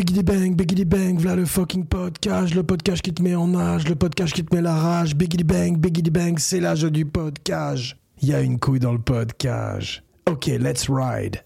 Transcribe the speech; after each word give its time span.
Biggity 0.00 0.22
bang, 0.22 0.56
biggity 0.56 0.86
bang, 0.86 1.18
v'là 1.20 1.34
le 1.36 1.44
fucking 1.44 1.84
podcast, 1.84 2.54
le 2.54 2.62
podcast 2.62 3.02
qui 3.02 3.12
te 3.12 3.22
met 3.22 3.34
en 3.34 3.54
âge, 3.54 3.86
le 3.86 3.94
podcast 3.94 4.32
qui 4.32 4.42
te 4.42 4.54
met 4.54 4.62
la 4.62 4.74
rage. 4.74 5.14
Biggity 5.14 5.44
bang, 5.44 5.76
biggity 5.76 6.10
bang, 6.10 6.38
c'est 6.38 6.58
l'âge 6.58 6.84
du 6.84 7.04
podcast. 7.04 7.96
Y 8.22 8.32
a 8.32 8.40
une 8.40 8.58
couille 8.58 8.80
dans 8.80 8.94
le 8.94 8.98
podcast. 8.98 10.02
Ok, 10.26 10.46
let's 10.58 10.88
ride. 10.88 11.44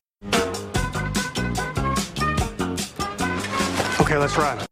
Okay, 3.98 4.18
let's 4.20 4.36
ride. 4.36 4.64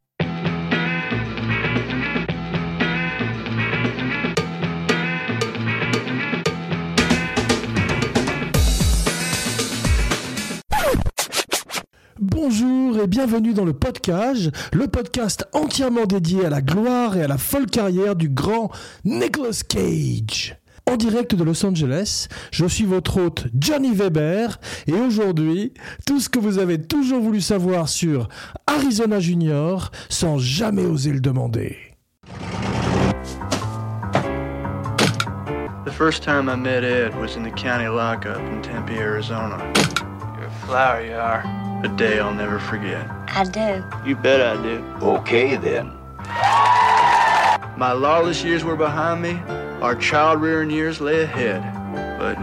Bonjour 12.34 12.98
et 12.98 13.06
bienvenue 13.06 13.52
dans 13.52 13.66
le 13.66 13.74
podcast, 13.74 14.50
le 14.72 14.88
podcast 14.88 15.46
entièrement 15.52 16.06
dédié 16.06 16.46
à 16.46 16.50
la 16.50 16.62
gloire 16.62 17.14
et 17.16 17.22
à 17.22 17.28
la 17.28 17.36
folle 17.36 17.66
carrière 17.66 18.16
du 18.16 18.30
grand 18.30 18.70
Nicolas 19.04 19.60
Cage. 19.68 20.56
En 20.90 20.96
direct 20.96 21.34
de 21.34 21.44
Los 21.44 21.64
Angeles, 21.64 22.28
je 22.50 22.64
suis 22.64 22.86
votre 22.86 23.20
hôte 23.20 23.46
Johnny 23.54 23.92
Weber 23.92 24.58
et 24.86 24.94
aujourd'hui, 24.94 25.74
tout 26.06 26.20
ce 26.20 26.30
que 26.30 26.38
vous 26.38 26.58
avez 26.58 26.80
toujours 26.80 27.20
voulu 27.20 27.42
savoir 27.42 27.90
sur 27.90 28.28
Arizona 28.66 29.20
Junior 29.20 29.90
sans 30.08 30.38
jamais 30.38 30.86
oser 30.86 31.12
le 31.12 31.20
demander. 31.20 31.76
The 35.84 35.92
first 35.92 36.22
time 36.22 36.48
I 36.48 36.56
met 36.56 36.82
Ed 36.82 37.14
was 37.20 37.36
in 37.36 37.42
the 37.42 37.54
county 37.54 37.88
lockup 37.88 38.38
in 38.38 38.62
Tempe, 38.62 38.98
Arizona. 38.98 39.58
You're 40.38 40.46
a 40.46 40.66
flower, 40.66 41.04
you 41.04 41.14
are. 41.14 41.61
A 41.84 41.88
day 41.96 42.20
I'll 42.20 42.32
never 42.32 42.60
forget. 42.60 43.10
I 43.34 43.42
do. 43.42 43.84
You 44.06 44.14
bet 44.14 44.40
I 44.40 44.62
do. 44.62 44.84
Okay 45.02 45.56
then. 45.56 45.92
My 47.76 47.92
lawless 47.92 48.44
years 48.44 48.62
were 48.62 48.76
behind 48.76 49.20
me. 49.20 49.40
Our 49.82 49.96
child 49.96 50.40
rearing 50.40 50.70
years 50.70 51.00
lay 51.00 51.22
ahead. 51.22 51.60
But 52.20 52.36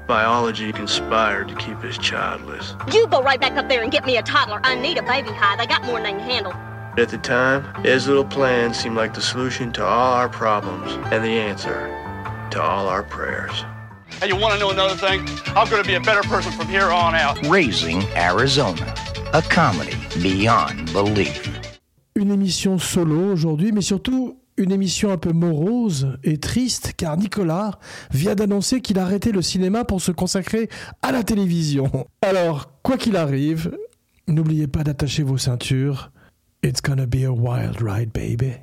biology 0.08 0.72
conspired 0.72 1.46
to 1.46 1.54
keep 1.54 1.78
us 1.84 1.96
childless. 1.96 2.74
You 2.92 3.06
go 3.06 3.22
right 3.22 3.40
back 3.40 3.52
up 3.52 3.68
there 3.68 3.84
and 3.84 3.92
get 3.92 4.04
me 4.04 4.16
a 4.16 4.22
toddler. 4.22 4.60
I 4.64 4.74
need 4.74 4.98
a 4.98 5.02
baby 5.02 5.28
high. 5.28 5.56
They 5.56 5.66
got 5.66 5.84
more 5.84 6.00
than 6.00 6.02
they 6.02 6.10
can 6.10 6.20
handle. 6.20 6.52
At 7.00 7.10
the 7.10 7.18
time, 7.18 7.64
Ed's 7.86 8.08
little 8.08 8.24
plan 8.24 8.74
seemed 8.74 8.96
like 8.96 9.14
the 9.14 9.22
solution 9.22 9.72
to 9.74 9.84
all 9.84 10.14
our 10.14 10.28
problems 10.28 10.90
and 11.12 11.24
the 11.24 11.38
answer 11.38 11.86
to 12.50 12.60
all 12.60 12.88
our 12.88 13.04
prayers. 13.04 13.64
And 14.22 14.30
you 14.30 14.36
want 14.36 14.54
to 14.54 14.58
know 14.58 14.70
another 14.70 14.96
thing? 14.96 15.20
I'm 15.56 15.68
going 15.68 15.82
to 15.82 15.88
be 15.88 15.94
a 15.94 16.00
better 16.00 16.22
person 16.22 16.52
from 16.52 16.68
here 16.68 16.90
on 16.90 17.14
out. 17.14 17.38
Raising 17.46 18.02
Arizona, 18.16 18.94
a 19.32 19.42
comedy 19.42 19.96
beyond 20.22 20.92
belief. 20.92 21.48
Une 22.16 22.30
émission 22.30 22.78
solo 22.78 23.32
aujourd'hui, 23.32 23.72
mais 23.72 23.82
surtout 23.82 24.38
une 24.56 24.70
émission 24.70 25.10
un 25.10 25.18
peu 25.18 25.32
morose 25.32 26.16
et 26.22 26.38
triste 26.38 26.92
car 26.96 27.16
Nicolas 27.16 27.72
vient 28.12 28.36
d'annoncer 28.36 28.80
qu'il 28.80 28.98
arrêtait 28.98 29.32
le 29.32 29.42
cinéma 29.42 29.84
pour 29.84 30.00
se 30.00 30.12
consacrer 30.12 30.68
à 31.02 31.10
la 31.10 31.24
télévision. 31.24 31.90
Alors, 32.22 32.70
quoi 32.82 32.96
qu'il 32.96 33.16
arrive, 33.16 33.76
n'oubliez 34.28 34.68
pas 34.68 34.84
d'attacher 34.84 35.24
vos 35.24 35.38
ceintures. 35.38 36.12
It's 36.62 36.80
gonna 36.80 37.06
be 37.06 37.24
a 37.24 37.32
wild 37.32 37.82
ride, 37.82 38.12
baby. 38.12 38.54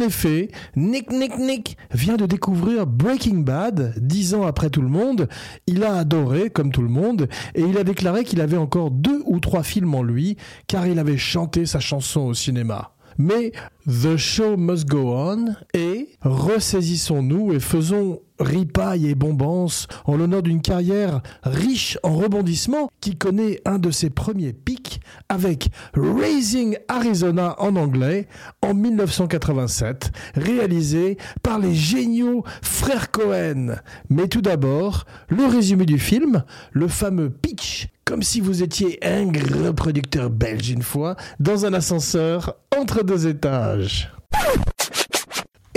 En 0.00 0.04
effet, 0.04 0.48
Nick 0.76 1.12
Nick 1.12 1.36
Nick 1.38 1.76
vient 1.92 2.16
de 2.16 2.24
découvrir 2.24 2.86
Breaking 2.86 3.40
Bad 3.40 3.92
dix 3.98 4.34
ans 4.34 4.46
après 4.46 4.70
tout 4.70 4.80
le 4.80 4.88
monde. 4.88 5.28
Il 5.66 5.84
a 5.84 5.94
adoré, 5.96 6.48
comme 6.48 6.72
tout 6.72 6.80
le 6.80 6.88
monde, 6.88 7.28
et 7.54 7.60
il 7.60 7.76
a 7.76 7.84
déclaré 7.84 8.24
qu'il 8.24 8.40
avait 8.40 8.56
encore 8.56 8.90
deux 8.90 9.20
ou 9.26 9.40
trois 9.40 9.62
films 9.62 9.94
en 9.94 10.02
lui, 10.02 10.38
car 10.68 10.86
il 10.86 10.98
avait 10.98 11.18
chanté 11.18 11.66
sa 11.66 11.80
chanson 11.80 12.20
au 12.20 12.34
cinéma. 12.34 12.94
Mais 13.18 13.52
The 13.86 14.16
Show 14.16 14.56
Must 14.56 14.88
Go 14.88 15.12
On 15.14 15.54
et 15.74 16.08
ressaisissons-nous 16.22 17.52
et 17.52 17.60
faisons 17.60 18.20
ripaille 18.40 19.08
et 19.08 19.14
bombance 19.14 19.86
en 20.04 20.16
l'honneur 20.16 20.42
d'une 20.42 20.62
carrière 20.62 21.20
riche 21.44 21.98
en 22.02 22.16
rebondissements 22.16 22.90
qui 23.00 23.16
connaît 23.16 23.60
un 23.64 23.78
de 23.78 23.90
ses 23.90 24.10
premiers 24.10 24.52
pics 24.52 25.00
avec 25.28 25.68
Raising 25.94 26.76
Arizona 26.88 27.54
en 27.58 27.76
anglais 27.76 28.26
en 28.62 28.74
1987, 28.74 30.10
réalisé 30.34 31.18
par 31.42 31.58
les 31.58 31.74
géniaux 31.74 32.44
frères 32.62 33.10
Cohen. 33.10 33.76
Mais 34.08 34.28
tout 34.28 34.42
d'abord, 34.42 35.04
le 35.28 35.44
résumé 35.46 35.86
du 35.86 35.98
film, 35.98 36.44
le 36.72 36.88
fameux 36.88 37.30
pitch 37.30 37.88
comme 38.10 38.22
si 38.24 38.40
vous 38.40 38.64
étiez 38.64 38.98
un 39.06 39.26
gros 39.26 39.72
producteur 39.72 40.30
belge 40.30 40.70
une 40.70 40.82
fois, 40.82 41.14
dans 41.38 41.64
un 41.64 41.72
ascenseur 41.74 42.56
entre 42.76 43.04
deux 43.04 43.28
étages. 43.28 44.12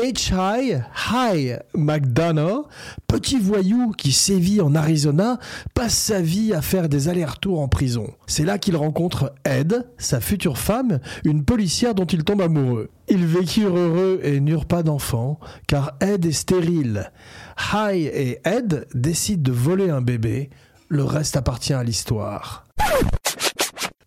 H.I. 0.01 0.81
High 1.11 1.59
McDonough, 1.75 2.67
petit 3.07 3.37
voyou 3.37 3.91
qui 3.91 4.11
sévit 4.11 4.59
en 4.59 4.73
Arizona, 4.73 5.39
passe 5.75 5.93
sa 5.93 6.19
vie 6.19 6.51
à 6.53 6.63
faire 6.63 6.89
des 6.89 7.09
allers-retours 7.09 7.59
en 7.59 7.67
prison. 7.67 8.11
C'est 8.25 8.43
là 8.43 8.57
qu'il 8.57 8.75
rencontre 8.75 9.33
Ed, 9.45 9.87
sa 9.99 10.19
future 10.19 10.57
femme, 10.57 10.99
une 11.23 11.45
policière 11.45 11.93
dont 11.93 12.05
il 12.05 12.23
tombe 12.23 12.41
amoureux. 12.41 12.89
Ils 13.07 13.25
vécurent 13.25 13.77
heureux 13.77 14.19
et 14.23 14.39
n'eurent 14.39 14.65
pas 14.65 14.81
d'enfants, 14.81 15.39
car 15.67 15.93
Ed 16.01 16.25
est 16.25 16.31
stérile. 16.31 17.11
High 17.71 18.09
et 18.13 18.39
Ed 18.45 18.87
décident 18.95 19.43
de 19.43 19.51
voler 19.51 19.91
un 19.91 20.01
bébé, 20.01 20.49
le 20.87 21.03
reste 21.03 21.37
appartient 21.37 21.73
à 21.73 21.83
l'histoire. 21.83 22.65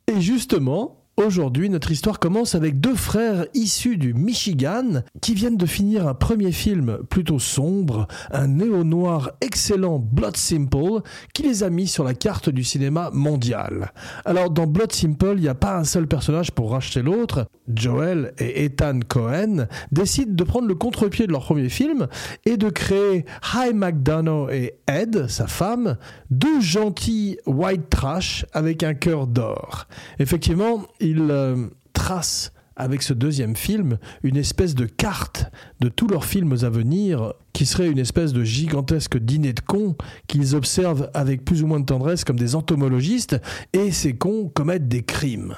Et 0.09 0.21
justement, 0.21 1.06
aujourd'hui, 1.17 1.71
notre 1.71 1.91
histoire 1.91 2.19
commence 2.19 2.55
avec 2.55 2.81
deux 2.81 2.95
frères 2.95 3.47
issus 3.55 3.97
du 3.97 4.15
Michigan 4.15 5.03
qui 5.21 5.35
viennent 5.35 5.57
de 5.57 5.67
finir 5.67 6.07
un 6.07 6.15
premier 6.15 6.53
film 6.53 6.99
plutôt 7.09 7.39
sombre, 7.39 8.07
un 8.31 8.49
néo-noir 8.49 9.33
excellent 9.41 9.99
Blood 9.99 10.37
Simple 10.37 11.03
qui 11.33 11.43
les 11.43 11.63
a 11.63 11.71
mis 11.71 11.87
sur 11.87 12.05
la 12.05 12.15
carte 12.15 12.49
du 12.49 12.65
cinéma 12.65 13.11
mondial. 13.13 13.93
Alors 14.25 14.51
dans 14.51 14.67
Blood 14.67 14.93
Simple, 14.93 15.35
il 15.37 15.43
n'y 15.43 15.49
a 15.49 15.55
pas 15.55 15.77
un 15.77 15.85
seul 15.85 16.07
personnage 16.07 16.53
pour 16.53 16.71
racheter 16.71 17.03
l'autre. 17.03 17.47
Joel 17.75 18.33
et 18.39 18.65
Ethan 18.65 19.01
Cohen 19.07 19.67
décident 19.93 20.35
de 20.35 20.45
prendre 20.45 20.69
le 20.69 20.75
contre-pied 20.75 21.27
de 21.27 21.33
leur 21.33 21.45
premier 21.45 21.69
film 21.69 22.07
et 22.45 22.57
de 22.57 22.69
créer 22.69 23.25
High 23.55 23.75
McDonough 23.75 24.51
et 24.51 24.75
Ed, 24.87 25.29
sa 25.29 25.47
femme, 25.47 25.97
deux 26.31 26.61
gentils 26.61 27.39
white 27.47 27.91
trash 27.91 28.47
avec 28.53 28.83
un 28.83 28.95
cœur 28.95 29.27
d'or. 29.27 29.87
Effectivement, 30.19 30.87
ils 31.01 31.31
euh, 31.31 31.67
tracent 31.93 32.53
avec 32.77 33.03
ce 33.03 33.15
deuxième 33.15 33.57
film 33.57 33.99
une 34.23 34.37
espèce 34.37 34.75
de 34.75 34.85
carte 34.85 35.47
de 35.81 35.89
tous 35.89 36.07
leurs 36.07 36.27
films 36.27 36.55
à 36.63 36.69
venir 36.69 37.33
qui 37.53 37.67
serait 37.67 37.89
une 37.89 37.99
espèce 37.99 38.33
de 38.33 38.45
gigantesque 38.45 39.19
dîner 39.19 39.55
de 39.55 39.61
cons 39.61 39.97
qu'ils 40.27 40.55
observent 40.55 41.11
avec 41.15 41.45
plus 41.45 41.63
ou 41.63 41.67
moins 41.67 41.81
de 41.81 41.87
tendresse 41.87 42.25
comme 42.25 42.39
des 42.39 42.55
entomologistes 42.55 43.41
et 43.73 43.91
ces 43.91 44.15
cons 44.15 44.51
commettent 44.55 44.89
des 44.89 45.03
crimes. 45.03 45.55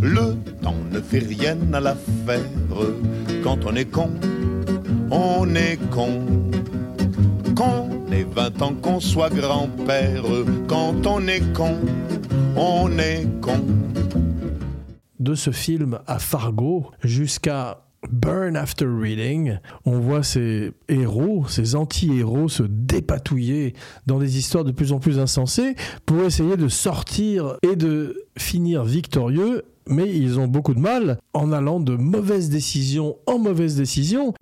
Le 0.00 0.34
temps 0.62 0.74
ne 0.90 1.00
fait 1.00 1.18
rien 1.20 1.56
à 1.72 1.80
l'affaire. 1.80 2.40
Quand 3.42 3.58
on 3.64 3.74
est 3.74 3.86
con, 3.90 4.10
on 5.10 5.54
est 5.54 5.78
con. 5.90 6.20
Qu'on 7.54 8.12
ait 8.12 8.26
20 8.30 8.62
ans, 8.62 8.74
qu'on 8.74 9.00
soit 9.00 9.30
grand-père. 9.30 10.24
Quand 10.68 11.06
on 11.06 11.26
est 11.26 11.52
con, 11.54 11.76
on 12.56 12.90
est 12.98 13.26
con. 13.40 13.60
de 15.18 15.34
ce 15.34 15.50
film 15.50 15.98
à 16.06 16.20
Fargo 16.20 16.90
jusqu'à 17.02 17.85
Burn 18.10 18.56
After 18.56 18.86
Reading, 18.86 19.58
on 19.84 19.98
voit 19.98 20.22
ces 20.22 20.72
héros, 20.88 21.46
ces 21.48 21.74
anti-héros 21.74 22.48
se 22.48 22.62
dépatouiller 22.62 23.74
dans 24.06 24.18
des 24.18 24.38
histoires 24.38 24.64
de 24.64 24.72
plus 24.72 24.92
en 24.92 24.98
plus 24.98 25.18
insensées 25.18 25.74
pour 26.04 26.22
essayer 26.22 26.56
de 26.56 26.68
sortir 26.68 27.56
et 27.62 27.76
de 27.76 28.24
finir 28.38 28.84
victorieux, 28.84 29.62
mais 29.88 30.08
ils 30.08 30.38
ont 30.38 30.48
beaucoup 30.48 30.74
de 30.74 30.80
mal 30.80 31.18
en 31.32 31.52
allant 31.52 31.80
de 31.80 31.96
mauvaises 31.96 32.50
décisions 32.50 33.16
en 33.26 33.38
mauvaises 33.38 33.76
décisions. 33.76 34.34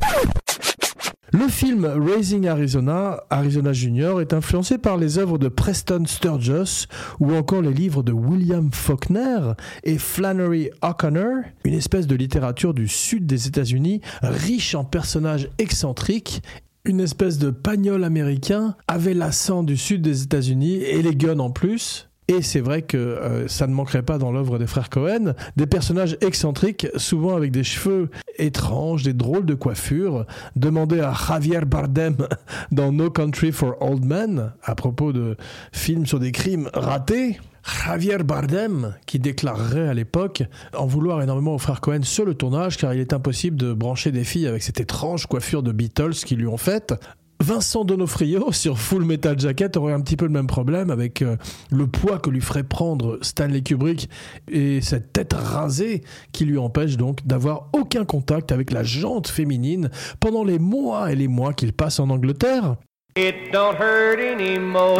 Le 1.34 1.48
film 1.48 1.84
Raising 1.84 2.46
Arizona, 2.46 3.24
Arizona 3.28 3.72
Junior, 3.72 4.20
est 4.20 4.32
influencé 4.32 4.78
par 4.78 4.96
les 4.96 5.18
œuvres 5.18 5.36
de 5.36 5.48
Preston 5.48 6.04
Sturges 6.06 6.86
ou 7.18 7.34
encore 7.34 7.60
les 7.60 7.72
livres 7.72 8.04
de 8.04 8.12
William 8.12 8.70
Faulkner 8.70 9.40
et 9.82 9.98
Flannery 9.98 10.70
O'Connor, 10.80 11.42
une 11.64 11.74
espèce 11.74 12.06
de 12.06 12.14
littérature 12.14 12.72
du 12.72 12.86
sud 12.86 13.26
des 13.26 13.48
États-Unis 13.48 14.00
riche 14.22 14.76
en 14.76 14.84
personnages 14.84 15.50
excentriques 15.58 16.40
une 16.84 17.00
espèce 17.00 17.38
de 17.38 17.50
pagnol 17.50 18.04
américain 18.04 18.76
avait 18.86 19.14
l'accent 19.14 19.62
du 19.62 19.76
sud 19.76 20.02
des 20.02 20.22
États-Unis 20.22 20.74
et 20.74 21.02
les 21.02 21.16
guns 21.16 21.38
en 21.38 21.50
plus. 21.50 22.10
Et 22.28 22.40
c'est 22.40 22.60
vrai 22.60 22.82
que 22.82 22.96
euh, 22.96 23.48
ça 23.48 23.66
ne 23.66 23.74
manquerait 23.74 24.02
pas 24.02 24.16
dans 24.16 24.32
l'œuvre 24.32 24.58
des 24.58 24.66
frères 24.66 24.88
Cohen, 24.88 25.34
des 25.56 25.66
personnages 25.66 26.16
excentriques, 26.22 26.86
souvent 26.96 27.36
avec 27.36 27.50
des 27.50 27.64
cheveux 27.64 28.08
étranges, 28.38 29.02
des 29.02 29.12
drôles 29.12 29.44
de 29.44 29.54
coiffures. 29.54 30.24
Demandez 30.56 31.00
à 31.00 31.12
Javier 31.12 31.60
Bardem 31.66 32.16
dans 32.72 32.92
No 32.92 33.10
Country 33.10 33.52
for 33.52 33.76
Old 33.80 34.04
Men, 34.04 34.52
à 34.62 34.74
propos 34.74 35.12
de 35.12 35.36
films 35.72 36.06
sur 36.06 36.18
des 36.18 36.32
crimes 36.32 36.70
ratés. 36.72 37.38
Javier 37.86 38.18
Bardem, 38.18 38.94
qui 39.06 39.18
déclarerait 39.18 39.88
à 39.88 39.94
l'époque 39.94 40.42
en 40.76 40.86
vouloir 40.86 41.22
énormément 41.22 41.54
aux 41.54 41.58
frères 41.58 41.80
Cohen 41.80 42.02
sur 42.02 42.24
le 42.24 42.34
tournage, 42.34 42.76
car 42.76 42.94
il 42.94 43.00
est 43.00 43.12
impossible 43.12 43.56
de 43.56 43.72
brancher 43.72 44.12
des 44.12 44.24
filles 44.24 44.46
avec 44.46 44.62
cette 44.62 44.80
étrange 44.80 45.26
coiffure 45.26 45.62
de 45.62 45.72
Beatles 45.72 46.14
qu'ils 46.14 46.38
lui 46.38 46.46
ont 46.46 46.58
faite. 46.58 46.94
Vincent 47.40 47.84
Donofrio 47.84 48.52
sur 48.52 48.78
Full 48.78 49.04
Metal 49.04 49.38
Jacket 49.38 49.76
aurait 49.76 49.92
un 49.92 50.00
petit 50.00 50.16
peu 50.16 50.24
le 50.24 50.30
même 50.30 50.46
problème 50.46 50.90
avec 50.90 51.20
euh, 51.22 51.36
le 51.70 51.86
poids 51.86 52.18
que 52.18 52.30
lui 52.30 52.40
ferait 52.40 52.62
prendre 52.62 53.18
Stanley 53.22 53.62
Kubrick 53.62 54.08
et 54.50 54.80
cette 54.80 55.12
tête 55.12 55.32
rasée 55.32 56.02
qui 56.32 56.44
lui 56.44 56.58
empêche 56.58 56.96
donc 56.96 57.26
d'avoir 57.26 57.68
aucun 57.72 58.04
contact 58.04 58.52
avec 58.52 58.70
la 58.70 58.82
jante 58.82 59.28
féminine 59.28 59.90
pendant 60.20 60.44
les 60.44 60.58
mois 60.58 61.12
et 61.12 61.16
les 61.16 61.28
mois 61.28 61.52
qu'il 61.52 61.72
passe 61.72 62.00
en 62.00 62.08
Angleterre. 62.10 62.76
It 63.16 63.52
don't 63.52 63.76
hurt 63.76 64.18
anymore. 64.18 64.98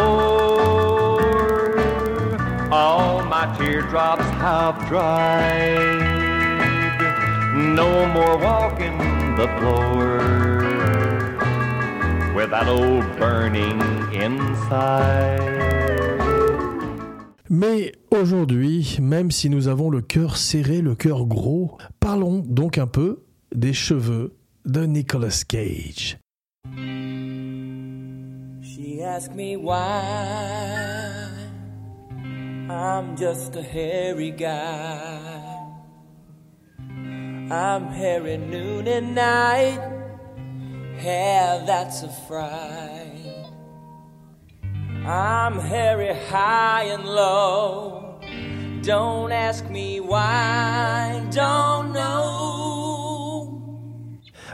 All 2.71 3.23
my 3.25 3.47
teardrops 3.59 4.25
have 4.41 4.89
dried. 4.89 6.03
No 7.57 8.07
more 8.07 8.37
walking 8.39 8.99
the 9.37 9.49
floor 9.59 11.14
with 12.35 12.51
that 12.51 12.67
old 12.69 13.05
burning 13.19 13.81
inside. 14.13 15.41
Mais 17.49 17.93
aujourd'hui, 18.11 18.99
même 19.01 19.31
si 19.31 19.49
nous 19.49 19.69
avons 19.69 19.89
le 19.91 20.01
cœur 20.01 20.37
serré, 20.37 20.81
le 20.81 20.95
cœur 20.95 21.25
gros, 21.27 21.79
parlons 22.01 22.43
donc 22.45 22.79
un 22.79 22.87
peu 22.89 23.23
des 23.55 23.73
cheveux 23.73 24.37
de 24.65 24.85
Nicolas 24.87 25.45
Cage. 25.47 26.19
She 28.63 29.01
asked 29.03 29.35
me 29.37 29.57
why 29.57 30.03
I'm 32.69 33.17
just 33.17 33.55
a 33.57 33.63
hairy 33.63 34.33
guy. 34.33 35.29
I'm 37.51 37.89
hairy 37.89 38.39
noon 38.39 38.89
and 38.89 39.15
night. 39.15 39.94
Hair 40.99 41.65
that's 41.67 42.03
a 42.03 42.09
fright. 42.09 43.45
I'm 45.07 45.59
hairy 45.59 46.15
high 46.31 46.85
and 46.85 47.05
low. 47.05 48.21
Don't 48.83 49.33
ask 49.33 49.69
me 49.69 50.01
why, 50.01 51.27
don't 51.31 51.93
know. 51.93 53.15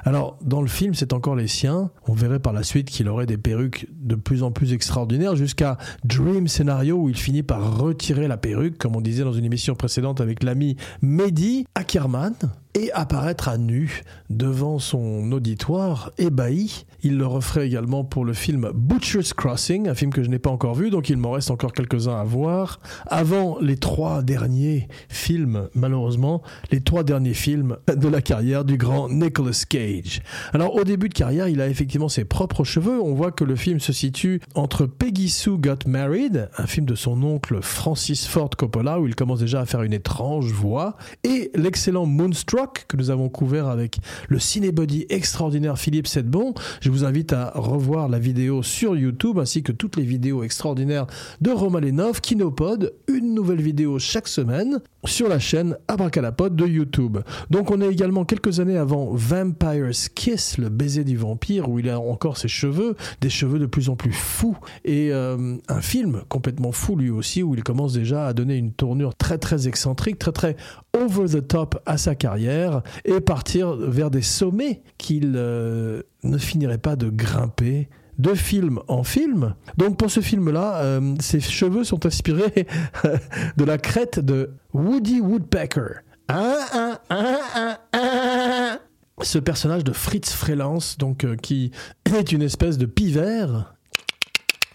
Alors, 0.04 0.38
dans 0.50 0.60
le 0.60 0.68
film, 0.68 0.94
c'est 0.94 1.12
encore 1.12 1.36
les 1.36 1.46
siens. 1.46 1.90
On 2.08 2.12
verrait 2.12 2.40
par 2.40 2.52
la 2.52 2.64
suite 2.64 2.90
qu'il 2.90 3.08
aurait 3.08 3.24
des 3.24 3.38
perruques 3.38 3.86
de 3.92 4.16
plus 4.16 4.42
en 4.42 4.50
plus 4.50 4.72
extraordinaires 4.72 5.36
jusqu'à 5.36 5.78
Dream 6.04 6.48
Scenario 6.48 6.96
où 6.96 7.08
il 7.08 7.16
finit 7.16 7.44
par 7.44 7.78
retirer 7.78 8.26
la 8.26 8.36
perruque, 8.36 8.76
comme 8.76 8.96
on 8.96 9.00
disait 9.00 9.22
dans 9.22 9.32
une 9.32 9.44
émission 9.44 9.76
précédente 9.76 10.20
avec 10.20 10.42
l'ami 10.42 10.76
Mehdi 11.02 11.66
Ackerman, 11.76 12.34
et 12.74 12.92
apparaître 12.92 13.48
à 13.48 13.58
nu 13.58 14.02
devant 14.28 14.78
son 14.78 15.32
auditoire 15.32 16.12
ébahi. 16.18 16.84
Il 17.02 17.16
le 17.16 17.26
referait 17.26 17.66
également 17.66 18.04
pour 18.04 18.24
le 18.24 18.32
film 18.32 18.70
Butcher's 18.74 19.32
Crossing, 19.32 19.88
un 19.88 19.94
film 19.94 20.12
que 20.12 20.22
je 20.22 20.28
n'ai 20.28 20.38
pas 20.38 20.50
encore 20.50 20.74
vu, 20.74 20.90
donc 20.90 21.08
il 21.08 21.16
m'en 21.16 21.32
reste 21.32 21.50
encore 21.50 21.72
quelques-uns 21.72 22.16
à 22.16 22.24
voir. 22.24 22.78
Avant 23.06 23.58
les 23.60 23.76
trois 23.76 24.22
derniers 24.22 24.88
films, 25.08 25.68
malheureusement, 25.74 26.42
les 26.70 26.80
trois 26.80 27.02
derniers 27.02 27.34
films 27.34 27.76
de 27.88 28.08
la 28.08 28.22
carrière 28.22 28.64
du 28.64 28.76
grand 28.76 29.08
Nicolas 29.08 29.64
Cage. 29.68 30.22
Alors 30.52 30.74
au 30.74 30.84
début 30.84 31.08
de 31.08 31.14
carrière, 31.14 31.48
il 31.48 31.60
a 31.60 31.68
effectivement 31.68 32.08
ses 32.08 32.24
propres 32.24 32.64
cheveux. 32.64 33.00
On 33.00 33.14
voit 33.14 33.32
que 33.32 33.44
le 33.44 33.56
film 33.56 33.80
se 33.80 33.92
situe 33.92 34.40
entre 34.54 34.86
Peggy 34.86 35.30
Sue 35.30 35.58
Got 35.58 35.86
Married, 35.86 36.48
un 36.56 36.66
film 36.66 36.86
de 36.86 36.94
son 36.94 37.22
oncle 37.22 37.58
Francis 37.62 38.26
Ford 38.26 38.50
Coppola, 38.50 39.00
où 39.00 39.06
il 39.06 39.14
commence 39.14 39.40
déjà 39.40 39.60
à 39.60 39.66
faire 39.66 39.82
une 39.82 39.92
étrange 39.92 40.52
voix, 40.52 40.96
et 41.24 41.50
l'excellent 41.54 42.06
Moonstruck, 42.06 42.86
que 42.88 42.96
nous 42.96 43.10
avons 43.10 43.28
couvert 43.28 43.66
avec 43.68 43.98
le 44.28 44.38
cinébody 44.38 45.06
extraordinaire 45.08 45.78
Philippe 45.78 46.06
Sedbon. 46.06 46.54
Je 46.80 46.90
vous 46.90 47.04
invite 47.04 47.32
à 47.32 47.52
revoir 47.54 48.08
la 48.08 48.18
vidéo 48.18 48.62
sur 48.62 48.96
YouTube 48.96 49.38
ainsi 49.38 49.62
que 49.62 49.72
toutes 49.72 49.96
les 49.96 50.04
vidéos 50.04 50.42
extraordinaires 50.42 51.06
de 51.40 51.50
Romalenov, 51.50 52.20
Kinopod, 52.20 52.94
une 53.08 53.34
nouvelle 53.34 53.62
vidéo 53.62 53.98
chaque 53.98 54.28
semaine 54.28 54.80
sur 55.04 55.28
la 55.28 55.38
chaîne 55.38 55.76
Abracadapod 55.88 56.54
de 56.54 56.66
YouTube. 56.66 57.18
Donc 57.50 57.70
on 57.70 57.80
est 57.80 57.88
également 57.88 58.24
quelques 58.24 58.60
années 58.60 58.76
avant 58.76 59.10
Vampire's 59.12 60.08
Kiss, 60.20 60.58
le 60.58 60.68
baiser 60.68 61.02
du 61.02 61.16
vampire, 61.16 61.70
où 61.70 61.78
il 61.78 61.88
a 61.88 61.98
encore 61.98 62.36
ses 62.36 62.46
cheveux, 62.46 62.94
des 63.22 63.30
cheveux 63.30 63.58
de 63.58 63.64
plus 63.64 63.88
en 63.88 63.96
plus 63.96 64.12
fous, 64.12 64.58
et 64.84 65.14
euh, 65.14 65.56
un 65.66 65.80
film 65.80 66.24
complètement 66.28 66.72
fou 66.72 66.94
lui 66.94 67.08
aussi, 67.08 67.42
où 67.42 67.54
il 67.54 67.64
commence 67.64 67.94
déjà 67.94 68.26
à 68.26 68.34
donner 68.34 68.56
une 68.56 68.70
tournure 68.70 69.14
très 69.14 69.38
très 69.38 69.66
excentrique, 69.66 70.18
très 70.18 70.32
très 70.32 70.56
over 70.94 71.24
the 71.24 71.48
top 71.48 71.80
à 71.86 71.96
sa 71.96 72.14
carrière, 72.14 72.82
et 73.06 73.18
partir 73.20 73.74
vers 73.76 74.10
des 74.10 74.20
sommets 74.20 74.82
qu'il 74.98 75.32
euh, 75.36 76.02
ne 76.22 76.36
finirait 76.36 76.76
pas 76.76 76.96
de 76.96 77.08
grimper 77.08 77.88
de 78.18 78.34
film 78.34 78.80
en 78.88 79.04
film. 79.04 79.54
Donc 79.78 79.96
pour 79.96 80.10
ce 80.10 80.20
film-là, 80.20 80.82
euh, 80.82 81.14
ses 81.18 81.40
cheveux 81.40 81.84
sont 81.84 82.04
inspirés 82.04 82.66
de 83.56 83.64
la 83.64 83.78
crête 83.78 84.20
de 84.20 84.50
Woody 84.74 85.22
Woodpecker. 85.22 86.02
Ah, 86.28 86.98
ah, 87.08 87.78
ah. 87.94 88.80
Ce 89.22 89.38
personnage 89.38 89.84
de 89.84 89.92
Fritz 89.92 90.32
Freelance, 90.32 90.96
donc 90.96 91.24
euh, 91.24 91.36
qui 91.36 91.72
est 92.16 92.32
une 92.32 92.42
espèce 92.42 92.78
de 92.78 92.86
pivert, 92.86 93.74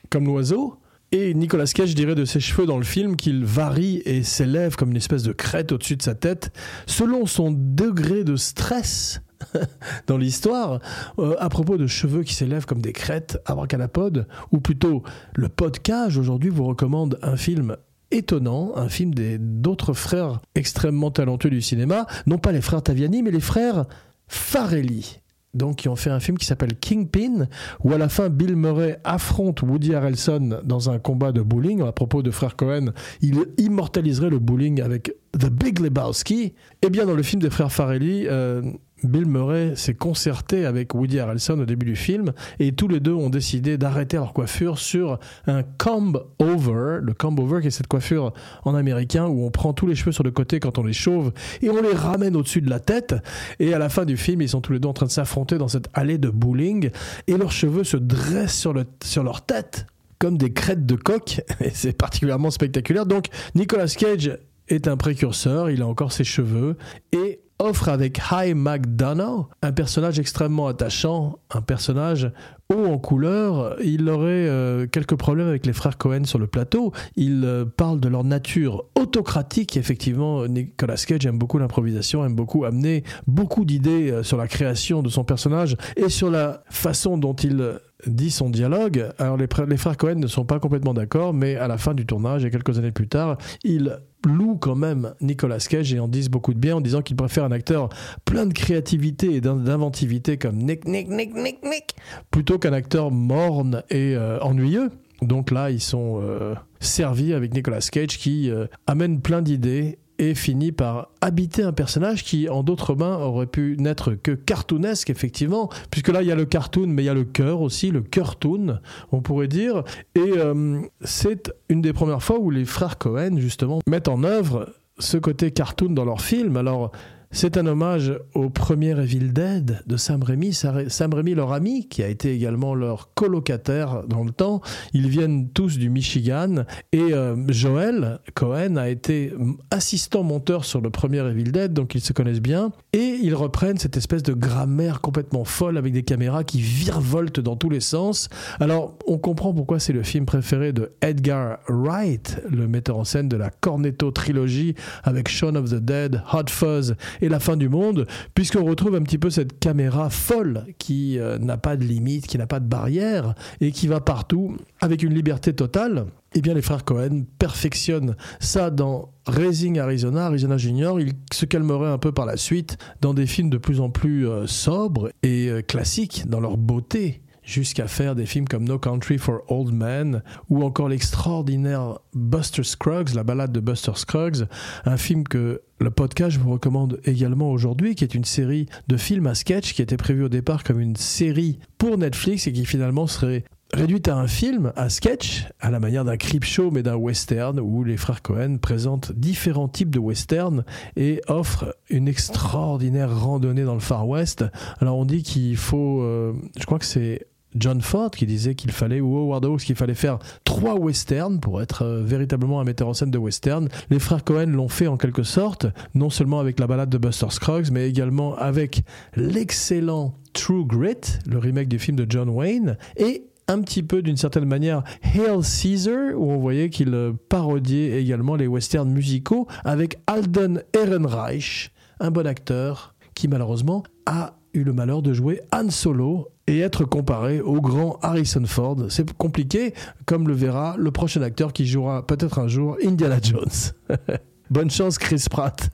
comme 0.10 0.26
l'oiseau. 0.26 0.80
Et 1.12 1.34
Nicolas 1.34 1.66
Cage 1.66 1.96
dirait 1.96 2.16
de 2.16 2.26
ses 2.26 2.40
cheveux 2.40 2.66
dans 2.66 2.78
le 2.78 2.84
film 2.84 3.16
qu'il 3.16 3.46
varie 3.46 4.02
et 4.06 4.24
s'élève 4.24 4.76
comme 4.76 4.92
une 4.92 4.98
espèce 4.98 5.24
de 5.24 5.32
crête 5.32 5.72
au-dessus 5.72 5.96
de 5.96 6.02
sa 6.02 6.14
tête, 6.14 6.52
selon 6.88 7.26
son 7.26 7.52
degré 7.52 8.24
de 8.24 8.36
stress 8.36 9.22
dans 10.08 10.18
l'histoire 10.18 10.80
euh, 11.20 11.36
à 11.40 11.50
propos 11.50 11.78
de 11.78 11.88
cheveux 11.88 12.24
qui 12.24 12.34
s'élèvent 12.34 12.66
comme 12.66 12.82
des 12.82 12.94
crêtes 12.94 13.40
abracadapod 13.46 14.28
ou 14.52 14.60
plutôt 14.60 15.04
le 15.36 15.50
podcast 15.50 16.18
aujourd'hui 16.18 16.50
vous 16.50 16.66
recommande 16.66 17.20
un 17.22 17.38
film 17.38 17.78
étonnant, 18.12 18.74
un 18.76 18.90
film 18.90 19.14
d'autres 19.40 19.94
frères 19.94 20.42
extrêmement 20.56 21.12
talentueux 21.12 21.50
du 21.50 21.62
cinéma, 21.62 22.08
non 22.26 22.38
pas 22.38 22.52
les 22.52 22.62
frères 22.62 22.82
Taviani 22.82 23.24
mais 23.24 23.32
les 23.32 23.42
frères 23.42 23.86
Farelli 24.28 25.20
donc 25.56 25.78
qui 25.78 25.90
ont 25.90 25.96
fait 25.96 26.10
un 26.10 26.20
film 26.20 26.38
qui 26.38 26.46
s'appelle 26.46 26.76
Kingpin, 26.76 27.48
où 27.84 27.94
à 27.94 27.98
la 27.98 28.10
fin 28.10 28.30
Bill 28.30 28.56
Murray 28.56 29.00
affronte 29.04 29.62
Woody 29.62 29.96
Harrelson 29.96 30.60
dans 30.64 30.90
un 30.90 31.00
combat 31.00 31.32
de 31.32 31.42
bowling. 31.42 31.82
À 31.82 31.92
propos 31.92 32.22
de 32.22 32.30
frères 32.30 32.56
Cohen, 32.56 32.88
il 33.22 33.46
immortaliserait 33.58 34.30
le 34.30 34.40
bowling 34.40 34.82
avec 34.82 35.14
The 35.32 35.50
Big 35.50 35.80
Lebowski. 35.80 36.54
Et 36.82 36.90
bien 36.90 37.06
dans 37.06 37.16
le 37.16 37.24
film 37.24 37.42
des 37.42 37.50
frères 37.50 37.72
Farelli, 37.72 38.28
euh, 38.28 38.62
Bill 39.04 39.26
Murray 39.26 39.74
s'est 39.76 39.94
concerté 39.94 40.66
avec 40.66 40.94
Woody 40.94 41.20
Harrelson 41.20 41.60
au 41.60 41.66
début 41.66 41.86
du 41.86 41.96
film 41.96 42.32
et 42.60 42.72
tous 42.72 42.88
les 42.88 43.00
deux 43.00 43.14
ont 43.14 43.30
décidé 43.30 43.78
d'arrêter 43.78 44.18
leur 44.18 44.34
coiffure 44.34 44.80
sur 44.80 45.20
un 45.48 45.64
comb 45.64 46.24
over. 46.40 47.00
Le 47.02 47.14
comb 47.14 47.40
over 47.40 47.62
qui 47.62 47.68
est 47.68 47.72
cette 47.72 47.88
coiffure 47.88 48.34
en 48.64 48.74
américain 48.74 49.26
où 49.26 49.46
on 49.46 49.52
prend 49.52 49.74
tous 49.74 49.86
les 49.86 49.96
cheveux 49.96 50.12
sur 50.12 50.24
le 50.24 50.32
côté 50.32 50.60
quand 50.60 50.78
on 50.78 50.84
les 50.84 50.94
chauve 50.94 51.34
et 51.62 51.70
on 51.70 51.82
les 51.82 51.94
ramène 51.94 52.36
au-dessus 52.36 52.62
de 52.62 52.70
la 52.70 52.80
tête. 52.80 53.16
Et 53.60 53.74
à 53.74 53.80
la 53.80 53.90
fin 53.90 54.06
du 54.06 54.18
film, 54.18 54.42
ils 54.42 54.50
sont 54.50 54.62
tous 54.62 54.74
les 54.74 54.80
deux 54.80 54.88
en 54.88 54.94
train 54.94 55.08
de 55.08 55.12
s'affronter 55.12 55.58
dans 55.58 55.68
cette 55.68 55.90
allée 55.94 56.18
de 56.18 56.30
bowling 56.30 56.90
et 57.28 57.38
leurs 57.38 57.52
cheveux 57.52 57.84
se 57.84 57.98
dressent 57.98 58.58
sur, 58.58 58.74
sur 59.04 59.24
leur 59.24 59.46
tête 59.46 59.88
comme 60.20 60.38
des 60.38 60.54
crêtes 60.54 60.86
de 60.86 60.96
coq 60.96 61.42
et 61.60 61.70
c'est 61.72 61.98
particulièrement 61.98 62.50
spectaculaire. 62.50 63.06
Donc 63.06 63.28
Nicolas 63.56 63.88
Cage 63.88 64.40
est 64.70 64.88
un 64.88 64.98
précurseur, 64.98 65.70
il 65.70 65.82
a 65.82 65.88
encore 65.88 66.12
ses 66.12 66.24
cheveux 66.24 66.78
et 67.12 67.42
offre 67.60 67.90
avec 67.90 68.20
High 68.32 68.56
McDonough 68.56 69.48
un 69.62 69.72
personnage 69.72 70.20
extrêmement 70.20 70.68
attachant, 70.68 71.40
un 71.52 71.62
personnage 71.62 72.32
haut 72.74 72.86
en 72.86 72.98
couleur. 72.98 73.78
Il 73.84 74.10
aurait 74.10 74.48
euh, 74.48 74.88
quelques 74.88 75.16
problèmes 75.16 75.48
avec 75.48 75.66
les 75.66 75.74
frères 75.74 75.98
Cohen 75.98 76.26
sur 76.26 76.40
le 76.40 76.48
plateau. 76.48 76.92
Il 77.16 77.44
euh, 77.46 77.66
parle 77.66 78.00
de 78.00 78.08
leur 78.08 78.24
nature 78.24 78.86
autocratique. 78.96 79.78
Effectivement, 79.78 80.48
Nicolas 80.48 80.96
Cage 80.96 81.26
aime 81.26 81.38
beaucoup 81.38 81.58
l'improvisation, 81.58 82.26
aime 82.26 82.36
beaucoup 82.36 82.66
amener 82.66 83.04
beaucoup 83.28 83.66
d'idées 83.66 84.12
euh, 84.12 84.24
sur 84.24 84.38
la 84.38 84.48
création 84.48 85.02
de 85.02 85.10
son 85.10 85.24
personnage 85.24 85.78
et 85.96 86.10
sur 86.10 86.30
la 86.30 86.64
façon 86.70 87.18
dont 87.18 87.36
il 87.36 87.80
dit 88.08 88.32
son 88.32 88.50
dialogue. 88.50 89.10
Alors 89.18 89.38
les, 89.38 89.48
les 89.68 89.78
frères 89.78 89.98
Cohen 89.98 90.16
ne 90.16 90.28
sont 90.28 90.46
pas 90.46 90.60
complètement 90.60 90.94
d'accord, 90.94 91.34
mais 91.34 91.56
à 91.56 91.68
la 91.68 91.78
fin 91.78 91.94
du 91.94 92.06
tournage 92.06 92.46
et 92.46 92.52
quelques 92.52 92.78
années 92.78 92.92
plus 92.92 93.08
tard, 93.08 93.38
ils 93.64 94.00
louent 94.26 94.58
quand 94.58 94.76
même 94.76 95.14
Nicolas 95.22 95.60
Cage 95.60 95.94
et 95.94 96.00
en 96.00 96.08
disent 96.08 96.30
beaucoup 96.30 96.54
de 96.54 96.60
bien 96.60 96.76
en 96.76 96.82
disant 96.82 97.02
qu'ils 97.02 97.16
préfèrent 97.16 97.46
un 97.46 97.52
acteur 97.52 97.90
plein 98.26 98.46
de 98.46 98.54
créativité 98.54 99.36
et 99.36 99.42
d'inventivité 99.42 100.38
comme 100.38 100.58
Nick, 100.58 100.86
Nick, 100.86 101.10
Nick, 101.10 101.34
Nick, 101.34 101.64
Nick, 101.64 101.96
plutôt 102.32 102.60
qu'un 102.60 102.74
acteur 102.74 103.12
morne 103.12 103.84
et 103.90 104.16
euh, 104.16 104.40
ennuyeux. 104.40 104.90
Donc 105.22 105.52
là, 105.52 105.72
ils 105.72 105.82
sont 105.82 106.22
euh, 106.22 106.56
servis 106.80 107.34
avec 107.34 107.54
Nicolas 107.54 107.80
Cage 107.80 108.18
qui 108.18 108.50
euh, 108.50 108.68
amène 108.88 109.22
plein 109.22 109.42
d'idées 109.42 109.98
et 110.20 110.36
finit 110.36 110.72
par 110.72 111.10
habiter 111.22 111.64
un 111.64 111.74
personnage 111.74 112.24
qui, 112.24 112.50
en 112.50 112.64
d'autres 112.64 112.96
mains, 112.96 113.18
aurait 113.18 113.48
pu 113.48 113.76
n'être 113.80 114.14
que 114.14 114.32
cartoonesque, 114.32 115.10
effectivement, 115.10 115.70
puisque 115.92 116.10
là, 116.10 116.22
il 116.22 116.28
y 116.28 116.32
a 116.32 116.36
le 116.36 116.46
cartoon, 116.46 116.88
mais 116.88 117.04
il 117.04 117.06
y 117.06 117.10
a 117.10 117.14
le 117.14 117.26
cœur 117.26 117.62
aussi, 117.62 117.92
le 117.92 118.02
cœur-toon, 118.02 118.80
on 119.12 119.22
pourrait 119.22 119.48
dire. 119.48 119.84
Et 120.16 120.20
euh, 120.38 120.80
c'est 121.02 121.54
une 121.70 121.82
des 121.82 121.94
premières 121.94 122.24
fois 122.24 122.40
où 122.40 122.50
les 122.50 122.66
frères 122.66 122.98
Cohen, 122.98 123.38
justement, 123.38 123.80
mettent 123.88 124.08
en 124.08 124.24
œuvre 124.24 124.74
ce 125.00 125.18
côté 125.18 125.52
cartoon 125.52 125.90
dans 125.90 126.06
leurs 126.06 126.22
films. 126.22 126.58
Alors, 126.58 126.92
c'est 127.36 127.58
un 127.58 127.68
hommage 127.68 128.18
au 128.34 128.50
premier 128.50 128.98
Evil 128.98 129.34
Dead 129.34 129.84
de 129.86 129.98
Sam 129.98 130.24
Raimi. 130.24 130.54
Sam 130.54 131.14
Raimi, 131.14 131.36
leur 131.36 131.52
ami, 131.52 131.90
qui 131.90 132.02
a 132.02 132.08
été 132.08 132.34
également 132.34 132.74
leur 132.74 133.14
colocataire 133.14 134.04
dans 134.08 134.24
le 134.24 134.32
temps. 134.32 134.62
Ils 134.94 135.10
viennent 135.10 135.50
tous 135.50 135.78
du 135.78 135.90
Michigan. 135.90 136.64
Et 136.94 137.02
euh, 137.02 137.36
Joel 137.50 138.22
Cohen 138.36 138.78
a 138.78 138.88
été 138.88 139.34
assistant 139.70 140.24
monteur 140.24 140.64
sur 140.64 140.80
le 140.80 140.90
premier 140.92 141.20
Evil 141.28 141.52
Dead, 141.52 141.74
donc 141.74 141.94
ils 141.94 142.00
se 142.00 142.14
connaissent 142.14 142.40
bien. 142.40 142.72
Et 142.94 143.20
ils 143.22 143.36
reprennent 143.36 143.80
cette 143.80 143.98
espèce 143.98 144.24
de 144.24 144.32
grammaire 144.32 145.02
complètement 145.02 145.44
folle 145.44 145.78
avec 145.78 145.92
des 145.92 146.04
caméras 146.04 146.46
qui 146.46 146.62
virevoltent 146.62 147.42
dans 147.42 147.58
tous 147.58 147.70
les 147.70 147.82
sens. 147.82 148.30
Alors, 148.62 148.98
on 149.08 149.18
comprend 149.18 149.54
pourquoi 149.54 149.80
c'est 149.80 149.92
le 149.92 150.04
film 150.04 150.26
préféré 150.26 150.72
de 150.72 150.94
Edgar 151.02 151.58
Wright, 151.68 152.42
le 152.50 152.70
metteur 152.70 152.98
en 152.98 153.04
scène 153.04 153.28
de 153.28 153.36
la 153.36 153.50
Cornetto 153.50 154.10
trilogie 154.12 154.74
avec 155.04 155.28
Shaun 155.28 155.56
of 155.58 155.70
the 155.70 155.84
Dead, 155.84 156.22
Hot 156.32 156.50
Fuzz 156.50 156.96
la 157.30 157.40
fin 157.40 157.58
du 157.58 157.70
monde, 157.70 158.08
puisqu'on 158.34 158.64
retrouve 158.64 158.96
un 158.96 159.02
petit 159.02 159.18
peu 159.18 159.30
cette 159.30 159.60
caméra 159.60 160.10
folle 160.10 160.66
qui 160.78 161.20
euh, 161.20 161.38
n'a 161.38 161.58
pas 161.58 161.76
de 161.78 161.84
limite, 161.84 162.28
qui 162.28 162.38
n'a 162.38 162.48
pas 162.48 162.60
de 162.60 162.68
barrière 162.68 163.36
et 163.62 163.72
qui 163.72 163.88
va 163.88 164.00
partout 164.00 164.58
avec 164.82 165.04
une 165.04 165.14
liberté 165.14 165.54
totale. 165.54 166.06
Eh 166.34 166.42
bien, 166.42 166.54
les 166.54 166.62
frères 166.62 166.84
Cohen 166.84 167.24
perfectionnent 167.40 168.16
ça 168.40 168.70
dans 168.70 169.14
Raising 169.26 169.80
Arizona, 169.80 170.26
Arizona 170.26 170.58
Junior. 170.58 171.00
Ils 171.00 171.14
se 171.32 171.46
calmeraient 171.46 171.92
un 171.92 171.98
peu 171.98 172.12
par 172.12 172.26
la 172.26 172.36
suite 172.36 172.78
dans 173.02 173.14
des 173.14 173.26
films 173.26 173.50
de 173.50 173.58
plus 173.58 173.80
en 173.80 173.90
plus 173.90 174.28
euh, 174.28 174.46
sobres 174.46 175.10
et 175.24 175.48
euh, 175.50 175.62
classiques 175.62 176.24
dans 176.28 176.42
leur 176.42 176.58
beauté 176.58 177.22
jusqu'à 177.46 177.88
faire 177.88 178.16
des 178.16 178.26
films 178.26 178.48
comme 178.48 178.66
No 178.66 178.78
Country 178.80 179.18
for 179.18 179.42
Old 179.48 179.74
Men 179.74 180.24
ou 180.50 180.64
encore 180.64 180.90
l'extraordinaire 180.90 182.00
Buster 182.14 182.64
Scruggs, 182.64 183.14
la 183.14 183.24
balade 183.24 183.52
de 183.52 183.60
Buster 183.60 183.94
Scruggs, 183.96 184.46
un 184.86 184.98
film 184.98 185.24
que 185.24 185.62
le 185.80 185.92
podcast 185.92 186.38
vous 186.38 186.52
recommande 186.52 187.00
également 187.06 187.52
aujourd'hui, 187.52 187.96
qui 187.96 188.04
est 188.04 188.16
une 188.16 188.26
série 188.26 188.68
de 188.88 188.98
films 188.98 189.28
à 189.28 189.36
sketch 189.36 189.74
qui 189.74 189.82
était 189.82 189.98
prévue 189.98 190.24
au 190.24 190.30
départ 190.30 190.64
comme 190.64 190.80
une 190.80 190.96
série 190.96 191.60
pour 191.78 191.98
Netflix 191.98 192.48
et 192.48 192.54
qui 192.54 192.66
finalement 192.66 193.08
serait 193.08 193.44
réduite 193.74 194.08
à 194.08 194.16
un 194.16 194.28
film, 194.28 194.72
à 194.76 194.90
sketch, 194.90 195.46
à 195.60 195.70
la 195.70 195.80
manière 195.80 196.06
d'un 196.06 196.18
creep 196.18 196.46
show 196.46 196.72
mais 196.72 196.84
d'un 196.84 196.96
western 196.96 197.60
où 197.60 197.84
les 197.84 197.98
frères 197.98 198.22
Cohen 198.22 198.58
présentent 198.58 199.12
différents 199.12 199.68
types 199.68 199.90
de 199.90 200.00
western 200.00 200.64
et 200.96 201.22
offrent 201.28 201.76
une 201.90 202.08
extraordinaire 202.08 203.20
randonnée 203.20 203.64
dans 203.64 203.74
le 203.74 203.80
Far 203.80 204.08
West. 204.08 204.46
Alors 204.80 204.98
on 204.98 205.06
dit 205.06 205.24
qu'il 205.24 205.58
faut, 205.58 206.02
euh, 206.02 206.34
je 206.58 206.66
crois 206.66 206.80
que 206.80 206.86
c'est 206.86 207.28
John 207.56 207.82
Ford 207.82 208.12
qui 208.12 208.26
disait 208.26 208.56
qu'il 208.56 208.72
fallait, 208.72 209.02
ou 209.02 209.18
Howard 209.18 209.46
Hawks, 209.46 209.62
qu'il 209.62 209.76
fallait 209.76 209.94
faire 209.94 210.20
trois 210.44 210.76
westerns 210.76 211.40
pour 211.40 211.62
être 211.62 211.84
euh, 211.84 212.04
véritablement 212.04 212.60
un 212.60 212.64
metteur 212.64 212.88
en 212.88 212.94
scène 212.94 213.12
de 213.12 213.18
western. 213.18 213.70
Les 213.90 214.00
frères 214.00 214.24
Cohen 214.24 214.48
l'ont 214.48 214.68
fait 214.68 214.88
en 214.88 214.98
quelque 214.98 215.24
sorte, 215.24 215.68
non 215.94 216.10
seulement 216.10 216.40
avec 216.40 216.60
la 216.60 216.68
balade 216.68 216.90
de 216.90 216.98
Buster 216.98 217.28
Scruggs, 217.30 217.72
mais 217.72 217.90
également 217.90 218.36
avec 218.36 218.84
l'excellent 219.16 220.16
True 220.34 220.66
Grit, 220.66 221.20
le 221.28 221.38
remake 221.38 221.68
du 221.68 221.80
film 221.80 221.98
de 221.98 222.06
John 222.10 222.30
Wayne, 222.30 222.78
et 222.98 223.24
un 223.48 223.62
petit 223.62 223.84
peu 223.84 224.02
d'une 224.02 224.18
certaine 224.18 224.46
manière 224.46 224.84
Hail 225.04 225.44
Caesar, 225.44 226.16
où 226.16 226.32
on 226.32 226.38
voyait 226.38 226.70
qu'il 226.70 226.94
euh, 226.94 227.14
parodiait 227.30 228.02
également 228.02 228.36
les 228.36 228.48
westerns 228.48 228.92
musicaux 228.92 229.48
avec 229.64 230.00
Alden 230.08 230.64
Ehrenreich, 230.74 231.72
un 232.00 232.12
bon 232.12 232.28
acteur 232.28 232.96
qui 233.14 233.28
malheureusement 233.28 233.84
a 234.06 234.38
eu 234.54 234.64
le 234.64 234.74
malheur 234.74 235.02
de 235.02 235.14
jouer 235.14 235.42
Han 235.54 235.70
Solo 235.70 236.30
et 236.48 236.60
être 236.60 236.86
comparé 236.86 237.42
au 237.42 237.62
grand 237.62 237.98
Harrison 238.02 238.46
Ford. 238.46 238.78
C'est 238.90 239.14
compliqué, 239.14 239.74
comme 240.06 240.28
le 240.28 240.34
verra 240.34 240.76
le 240.78 240.92
prochain 240.92 241.22
acteur 241.22 241.54
qui 241.54 241.66
jouera 241.66 242.06
peut-être 242.06 242.40
un 242.40 242.48
jour 242.48 242.78
Indiana 242.84 243.18
Jones. 243.22 243.50
Bonne 244.50 244.70
chance 244.70 244.98
Chris 244.98 245.26
Pratt. 245.30 245.70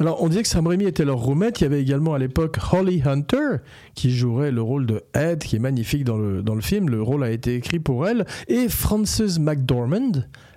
Alors, 0.00 0.22
on 0.22 0.28
disait 0.28 0.42
que 0.42 0.48
Sam 0.48 0.66
Raimi 0.66 0.84
était 0.84 1.04
leur 1.04 1.18
roommate. 1.18 1.60
Il 1.60 1.64
y 1.64 1.66
avait 1.66 1.82
également 1.82 2.14
à 2.14 2.18
l'époque 2.18 2.58
Holly 2.72 3.02
Hunter, 3.04 3.56
qui 3.94 4.10
jouerait 4.10 4.52
le 4.52 4.62
rôle 4.62 4.86
de 4.86 5.02
Ed, 5.12 5.42
qui 5.42 5.56
est 5.56 5.60
magnifique 5.60 6.04
dans 6.04 6.16
le, 6.16 6.42
dans 6.42 6.54
le 6.54 6.60
film. 6.60 6.88
Le 6.88 7.02
rôle 7.02 7.24
a 7.24 7.30
été 7.30 7.56
écrit 7.56 7.80
pour 7.80 8.06
elle. 8.06 8.24
Et 8.46 8.68
Frances 8.68 9.38
McDormand, 9.40 10.12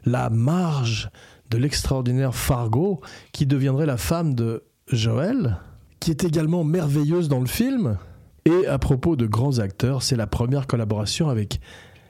la 0.06 0.30
marge 0.30 1.10
de 1.50 1.58
l'extraordinaire 1.58 2.36
Fargo, 2.36 3.02
qui 3.32 3.48
deviendrait 3.48 3.88
la 3.88 3.98
femme 3.98 4.36
de 4.36 4.64
Joel, 4.88 5.58
qui 6.00 6.12
est 6.12 6.24
également 6.24 6.64
merveilleuse 6.64 7.28
dans 7.28 7.40
le 7.40 7.48
film. 7.48 7.98
Et 8.46 8.68
à 8.68 8.78
propos 8.78 9.16
de 9.16 9.26
grands 9.26 9.60
acteurs, 9.60 10.04
c'est 10.04 10.16
la 10.16 10.28
première 10.28 10.68
collaboration 10.68 11.30
avec 11.30 11.62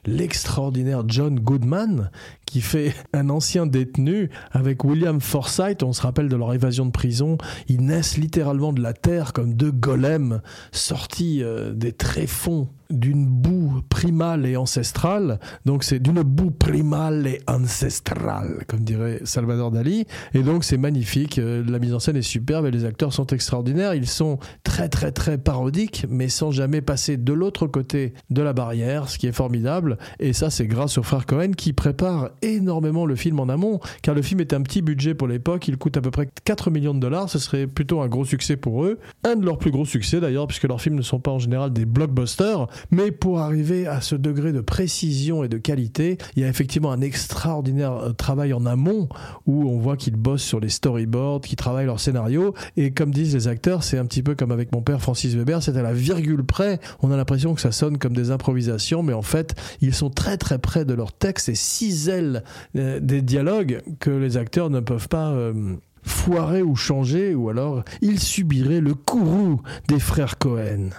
l'extraordinaire 0.05 1.03
John 1.07 1.39
Goodman, 1.39 2.09
qui 2.45 2.61
fait 2.61 2.93
un 3.13 3.29
ancien 3.29 3.65
détenu 3.65 4.29
avec 4.51 4.83
William 4.83 5.21
Forsythe. 5.21 5.83
On 5.83 5.93
se 5.93 6.01
rappelle 6.01 6.29
de 6.29 6.35
leur 6.35 6.53
évasion 6.53 6.85
de 6.85 6.91
prison. 6.91 7.37
Ils 7.67 7.85
naissent 7.85 8.17
littéralement 8.17 8.73
de 8.73 8.81
la 8.81 8.93
terre 8.93 9.33
comme 9.33 9.53
deux 9.53 9.71
golems 9.71 10.41
sortis 10.71 11.43
euh, 11.43 11.73
des 11.73 11.93
tréfonds 11.93 12.67
d'une 12.91 13.25
boue 13.25 13.81
primale 13.89 14.45
et 14.45 14.57
ancestrale. 14.57 15.39
Donc 15.65 15.83
c'est 15.83 15.99
d'une 15.99 16.21
boue 16.23 16.51
primale 16.51 17.27
et 17.27 17.41
ancestrale, 17.47 18.63
comme 18.67 18.81
dirait 18.81 19.19
Salvador 19.23 19.71
Dali. 19.71 20.05
Et 20.33 20.43
donc 20.43 20.63
c'est 20.63 20.77
magnifique. 20.77 21.39
Euh, 21.39 21.63
La 21.67 21.79
mise 21.79 21.93
en 21.93 21.99
scène 21.99 22.17
est 22.17 22.21
superbe 22.21 22.65
et 22.65 22.71
les 22.71 22.85
acteurs 22.85 23.13
sont 23.13 23.27
extraordinaires. 23.27 23.93
Ils 23.93 24.07
sont 24.07 24.39
très 24.63 24.89
très 24.89 25.11
très 25.11 25.37
parodiques, 25.37 26.05
mais 26.09 26.29
sans 26.29 26.51
jamais 26.51 26.81
passer 26.81 27.17
de 27.17 27.33
l'autre 27.33 27.67
côté 27.67 28.13
de 28.29 28.41
la 28.41 28.53
barrière, 28.53 29.09
ce 29.09 29.17
qui 29.17 29.27
est 29.27 29.31
formidable. 29.31 29.97
Et 30.19 30.33
ça 30.33 30.49
c'est 30.49 30.67
grâce 30.67 30.97
aux 30.97 31.03
frères 31.03 31.25
Cohen 31.25 31.51
qui 31.51 31.73
préparent 31.73 32.29
énormément 32.41 33.05
le 33.05 33.15
film 33.15 33.39
en 33.39 33.49
amont, 33.49 33.79
car 34.01 34.15
le 34.15 34.21
film 34.21 34.39
est 34.41 34.53
un 34.53 34.61
petit 34.61 34.81
budget 34.81 35.13
pour 35.13 35.27
l'époque. 35.27 35.67
Il 35.67 35.77
coûte 35.77 35.97
à 35.97 36.01
peu 36.01 36.11
près 36.11 36.29
4 36.45 36.71
millions 36.71 36.93
de 36.93 36.99
dollars. 36.99 37.29
Ce 37.29 37.39
serait 37.39 37.67
plutôt 37.67 38.01
un 38.01 38.07
gros 38.07 38.25
succès 38.25 38.57
pour 38.57 38.83
eux. 38.83 38.99
Un 39.23 39.35
de 39.35 39.45
leurs 39.45 39.57
plus 39.57 39.71
gros 39.71 39.85
succès 39.85 40.19
d'ailleurs, 40.19 40.47
puisque 40.47 40.67
leurs 40.67 40.81
films 40.81 40.95
ne 40.95 41.01
sont 41.01 41.19
pas 41.19 41.31
en 41.31 41.39
général 41.39 41.71
des 41.71 41.85
blockbusters. 41.85 42.67
Mais 42.89 43.11
pour 43.11 43.39
arriver 43.39 43.87
à 43.87 44.01
ce 44.01 44.15
degré 44.15 44.51
de 44.51 44.61
précision 44.61 45.43
et 45.43 45.49
de 45.49 45.57
qualité, 45.57 46.17
il 46.35 46.41
y 46.41 46.45
a 46.45 46.47
effectivement 46.47 46.91
un 46.91 47.01
extraordinaire 47.01 47.93
euh, 47.93 48.11
travail 48.13 48.53
en 48.53 48.65
amont 48.65 49.07
où 49.45 49.69
on 49.69 49.77
voit 49.79 49.97
qu'ils 49.97 50.15
bossent 50.15 50.43
sur 50.43 50.59
les 50.59 50.69
storyboards, 50.69 51.41
qu'ils 51.41 51.55
travaillent 51.55 51.85
leur 51.85 51.99
scénario. 51.99 52.53
Et 52.77 52.91
comme 52.91 53.11
disent 53.11 53.33
les 53.33 53.47
acteurs, 53.47 53.83
c'est 53.83 53.97
un 53.97 54.05
petit 54.05 54.23
peu 54.23 54.35
comme 54.35 54.51
avec 54.51 54.71
mon 54.71 54.81
père 54.81 55.01
Francis 55.01 55.35
Weber, 55.35 55.61
c'est 55.61 55.77
à 55.77 55.81
la 55.81 55.93
virgule 55.93 56.43
près. 56.43 56.79
On 57.01 57.11
a 57.11 57.17
l'impression 57.17 57.53
que 57.53 57.61
ça 57.61 57.71
sonne 57.71 57.97
comme 57.97 58.13
des 58.13 58.31
improvisations, 58.31 59.03
mais 59.03 59.13
en 59.13 59.21
fait, 59.21 59.55
ils 59.81 59.93
sont 59.93 60.09
très 60.09 60.37
très 60.37 60.57
près 60.57 60.85
de 60.85 60.93
leur 60.93 61.13
texte 61.13 61.49
et 61.49 61.55
cisèlent 61.55 62.43
euh, 62.75 62.99
des 62.99 63.21
dialogues 63.21 63.81
que 63.99 64.09
les 64.09 64.37
acteurs 64.37 64.69
ne 64.69 64.79
peuvent 64.79 65.09
pas. 65.09 65.31
euh, 65.31 65.75
foirer 66.03 66.61
ou 66.61 66.75
changer, 66.75 67.35
ou 67.35 67.49
alors 67.49 67.83
ils 68.01 68.19
subiraient 68.19 68.81
le 68.81 68.93
courroux 68.93 69.61
des 69.87 69.99
frères 69.99 70.37
Cohen. 70.37 70.89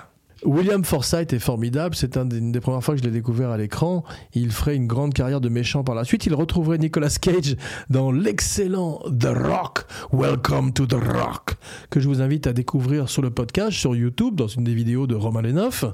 William 0.45 0.85
Forsythe 0.85 1.33
est 1.33 1.39
formidable, 1.39 1.95
c'est 1.95 2.17
une 2.17 2.51
des 2.51 2.61
premières 2.61 2.83
fois 2.83 2.95
que 2.95 3.01
je 3.01 3.05
l'ai 3.05 3.13
découvert 3.13 3.51
à 3.51 3.57
l'écran. 3.57 4.03
Il 4.35 4.51
ferait 4.51 4.75
une 4.75 4.87
grande 4.87 5.15
carrière 5.15 5.41
de 5.41 5.49
méchant 5.49 5.85
par 5.85 5.95
la 5.95 6.05
suite. 6.05 6.27
Il 6.27 6.35
retrouverait 6.35 6.79
Nicolas 6.79 7.11
Cage 7.21 7.57
dans 7.91 8.11
l'excellent 8.11 9.01
The 9.07 9.29
Rock, 9.35 9.85
Welcome 10.13 10.73
to 10.73 10.87
the 10.87 10.95
Rock, 10.95 11.55
que 11.91 12.01
je 12.01 12.09
vous 12.09 12.21
invite 12.21 12.47
à 12.47 12.53
découvrir 12.53 13.09
sur 13.09 13.23
le 13.23 13.31
podcast, 13.31 13.73
sur 13.73 13.95
YouTube, 13.95 14.35
dans 14.35 14.49
une 14.49 14.65
des 14.65 14.75
vidéos 14.75 15.07
de 15.07 15.15
Roman 15.15 15.43
Lenoff. 15.43 15.85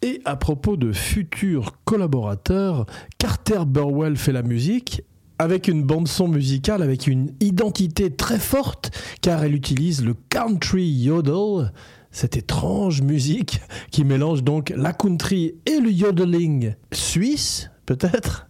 Et 0.00 0.22
à 0.24 0.36
propos 0.36 0.76
de 0.76 0.92
futurs 0.92 1.72
collaborateurs, 1.84 2.86
Carter 3.18 3.60
Burwell 3.66 4.16
fait 4.16 4.32
la 4.32 4.42
musique 4.42 5.02
avec 5.38 5.68
une 5.68 5.84
bande-son 5.84 6.28
musicale 6.28 6.82
avec 6.82 7.06
une 7.06 7.32
identité 7.40 8.10
très 8.10 8.38
forte 8.38 8.90
car 9.22 9.44
elle 9.44 9.54
utilise 9.54 10.04
le 10.04 10.14
country 10.30 10.84
yodel, 10.84 11.72
cette 12.18 12.36
étrange 12.36 13.00
musique 13.00 13.60
qui 13.92 14.02
mélange 14.02 14.42
donc 14.42 14.72
la 14.74 14.92
country 14.92 15.54
et 15.66 15.78
le 15.78 15.92
yodeling 15.92 16.74
suisse, 16.90 17.70
peut-être? 17.86 18.48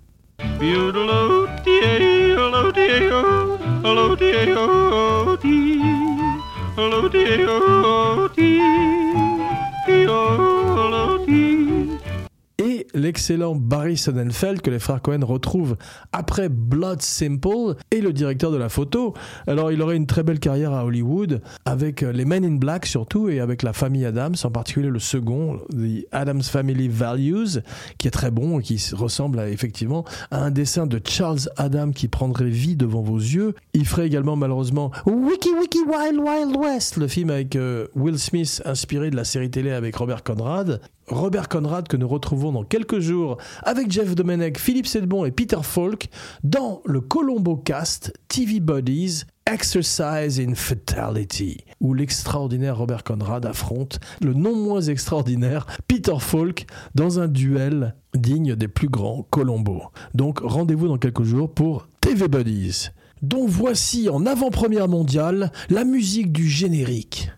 L'excellent 12.94 13.54
Barry 13.54 13.96
Sonnenfeld 13.96 14.60
que 14.60 14.70
les 14.70 14.78
frères 14.78 15.02
Cohen 15.02 15.20
retrouvent 15.24 15.76
après 16.12 16.48
Blood 16.48 17.02
Simple 17.02 17.76
et 17.90 18.00
le 18.00 18.12
directeur 18.12 18.50
de 18.50 18.56
la 18.56 18.68
photo. 18.68 19.14
Alors 19.46 19.72
il 19.72 19.82
aurait 19.82 19.96
une 19.96 20.06
très 20.06 20.22
belle 20.22 20.40
carrière 20.40 20.72
à 20.72 20.84
Hollywood 20.84 21.42
avec 21.64 22.02
euh, 22.02 22.12
les 22.12 22.24
Men 22.24 22.44
in 22.44 22.56
Black 22.56 22.86
surtout 22.86 23.28
et 23.28 23.40
avec 23.40 23.62
la 23.62 23.72
famille 23.72 24.04
Adams, 24.04 24.36
en 24.44 24.50
particulier 24.50 24.88
le 24.88 24.98
second, 24.98 25.58
The 25.70 26.06
Adams 26.12 26.42
Family 26.42 26.88
Values, 26.88 27.60
qui 27.98 28.08
est 28.08 28.12
très 28.12 28.30
bon 28.30 28.60
et 28.60 28.62
qui 28.62 28.82
ressemble 28.92 29.40
effectivement 29.40 30.04
à 30.30 30.42
un 30.42 30.50
dessin 30.50 30.86
de 30.86 31.00
Charles 31.04 31.50
Adam 31.56 31.90
qui 31.90 32.08
prendrait 32.08 32.48
vie 32.48 32.76
devant 32.76 33.02
vos 33.02 33.18
yeux. 33.18 33.54
Il 33.74 33.86
ferait 33.86 34.06
également 34.06 34.36
malheureusement 34.36 34.90
Wiki 35.06 35.50
Wiki 35.58 35.80
Wild 35.86 36.18
Wild 36.18 36.56
West, 36.56 36.96
le 36.96 37.08
film 37.08 37.30
avec 37.30 37.56
euh, 37.56 37.88
Will 37.94 38.18
Smith 38.18 38.62
inspiré 38.64 39.10
de 39.10 39.16
la 39.16 39.24
série 39.24 39.50
télé 39.50 39.70
avec 39.70 39.96
Robert 39.96 40.22
Conrad. 40.22 40.80
Robert 41.08 41.48
Conrad 41.48 41.88
que 41.88 41.96
nous 41.96 42.08
retrouvons 42.08 42.52
dans 42.52 42.64
quelques 42.64 42.98
jours 42.98 43.38
avec 43.62 43.90
Jeff 43.90 44.14
Domenech, 44.14 44.58
Philippe 44.58 44.86
Sedbon 44.86 45.24
et 45.24 45.30
Peter 45.30 45.60
Falk 45.62 46.08
dans 46.44 46.82
le 46.84 47.00
Colombo 47.00 47.56
Cast 47.56 48.12
TV 48.28 48.60
Buddies 48.60 49.24
Exercise 49.46 50.38
in 50.40 50.54
Fatality, 50.54 51.64
où 51.80 51.94
l'extraordinaire 51.94 52.76
Robert 52.76 53.02
Conrad 53.02 53.46
affronte 53.46 53.98
le 54.20 54.34
non 54.34 54.54
moins 54.54 54.82
extraordinaire 54.82 55.66
Peter 55.88 56.16
Falk 56.18 56.66
dans 56.94 57.20
un 57.20 57.28
duel 57.28 57.94
digne 58.14 58.54
des 58.54 58.68
plus 58.68 58.88
grands 58.88 59.26
Colombo. 59.30 59.84
Donc 60.14 60.40
rendez-vous 60.40 60.88
dans 60.88 60.98
quelques 60.98 61.22
jours 61.22 61.52
pour 61.52 61.88
TV 62.00 62.28
Buddies. 62.28 62.88
dont 63.22 63.46
voici 63.46 64.08
en 64.08 64.26
avant-première 64.26 64.88
mondiale 64.88 65.50
la 65.70 65.84
musique 65.84 66.30
du 66.30 66.46
générique. 66.46 67.30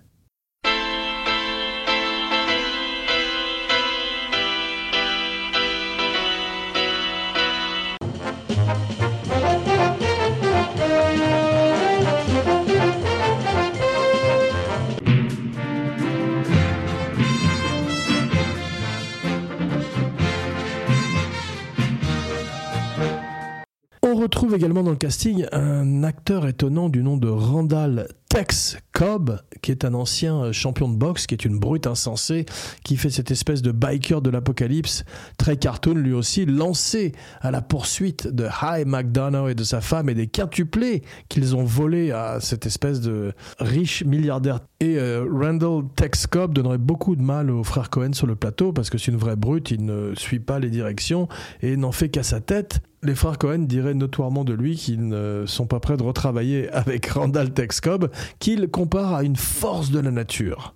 Retrouve 24.20 24.54
également 24.54 24.82
dans 24.82 24.90
le 24.90 24.96
casting 24.96 25.46
un 25.50 26.04
acteur 26.04 26.46
étonnant 26.46 26.90
du 26.90 27.02
nom 27.02 27.16
de 27.16 27.28
Randall 27.28 28.06
Tex 28.30 28.78
Cobb, 28.92 29.40
qui 29.60 29.72
est 29.72 29.84
un 29.84 29.92
ancien 29.92 30.52
champion 30.52 30.88
de 30.88 30.94
boxe, 30.94 31.26
qui 31.26 31.34
est 31.34 31.44
une 31.44 31.58
brute 31.58 31.88
insensée, 31.88 32.46
qui 32.84 32.96
fait 32.96 33.10
cette 33.10 33.32
espèce 33.32 33.60
de 33.60 33.72
biker 33.72 34.22
de 34.22 34.30
l'apocalypse, 34.30 35.04
très 35.37 35.56
cartoon 35.56 35.94
lui 35.94 36.12
aussi, 36.12 36.46
lancé 36.46 37.10
à 37.40 37.50
la 37.50 37.60
poursuite 37.60 38.28
de 38.28 38.46
High 38.62 38.87
McDonough 38.87 39.50
et 39.50 39.56
de 39.56 39.64
sa 39.64 39.80
femme 39.80 40.08
et 40.08 40.14
des 40.14 40.28
quintuplés 40.28 41.02
qu'ils 41.28 41.56
ont 41.56 41.64
volés 41.64 42.12
à 42.12 42.38
cette 42.40 42.66
espèce 42.66 43.00
de 43.00 43.32
riche 43.58 44.04
milliardaire. 44.04 44.60
Et 44.78 44.96
euh, 44.96 45.26
Randall 45.28 45.82
Tex 45.96 46.28
Cobb 46.28 46.54
donnerait 46.54 46.78
beaucoup 46.78 47.16
de 47.16 47.22
mal 47.22 47.50
aux 47.50 47.64
frères 47.64 47.90
Cohen 47.90 48.12
sur 48.12 48.28
le 48.28 48.37
plateau 48.37 48.72
parce 48.72 48.90
que 48.90 48.96
c'est 48.96 49.10
une 49.10 49.18
vraie 49.18 49.37
brute, 49.37 49.72
il 49.72 49.84
ne 49.84 50.14
suit 50.14 50.38
pas 50.38 50.60
les 50.60 50.70
directions 50.70 51.28
et 51.62 51.76
n'en 51.76 51.92
fait 51.92 52.10
qu'à 52.10 52.22
sa 52.22 52.40
tête. 52.40 52.80
Les 53.02 53.14
frères 53.14 53.38
Cohen 53.38 53.60
diraient 53.60 53.94
notoirement 53.94 54.44
de 54.44 54.52
lui 54.52 54.76
qu'ils 54.76 55.08
ne 55.08 55.44
sont 55.46 55.66
pas 55.66 55.80
prêts 55.80 55.96
de 55.96 56.02
retravailler 56.02 56.68
avec 56.70 57.06
Randall 57.06 57.50
Tex 57.50 57.80
Cobb, 57.80 58.10
qu'il 58.38 58.68
compare 58.68 59.14
à 59.14 59.22
une 59.22 59.36
force 59.36 59.90
de 59.90 60.00
la 60.00 60.11
nature. 60.11 60.74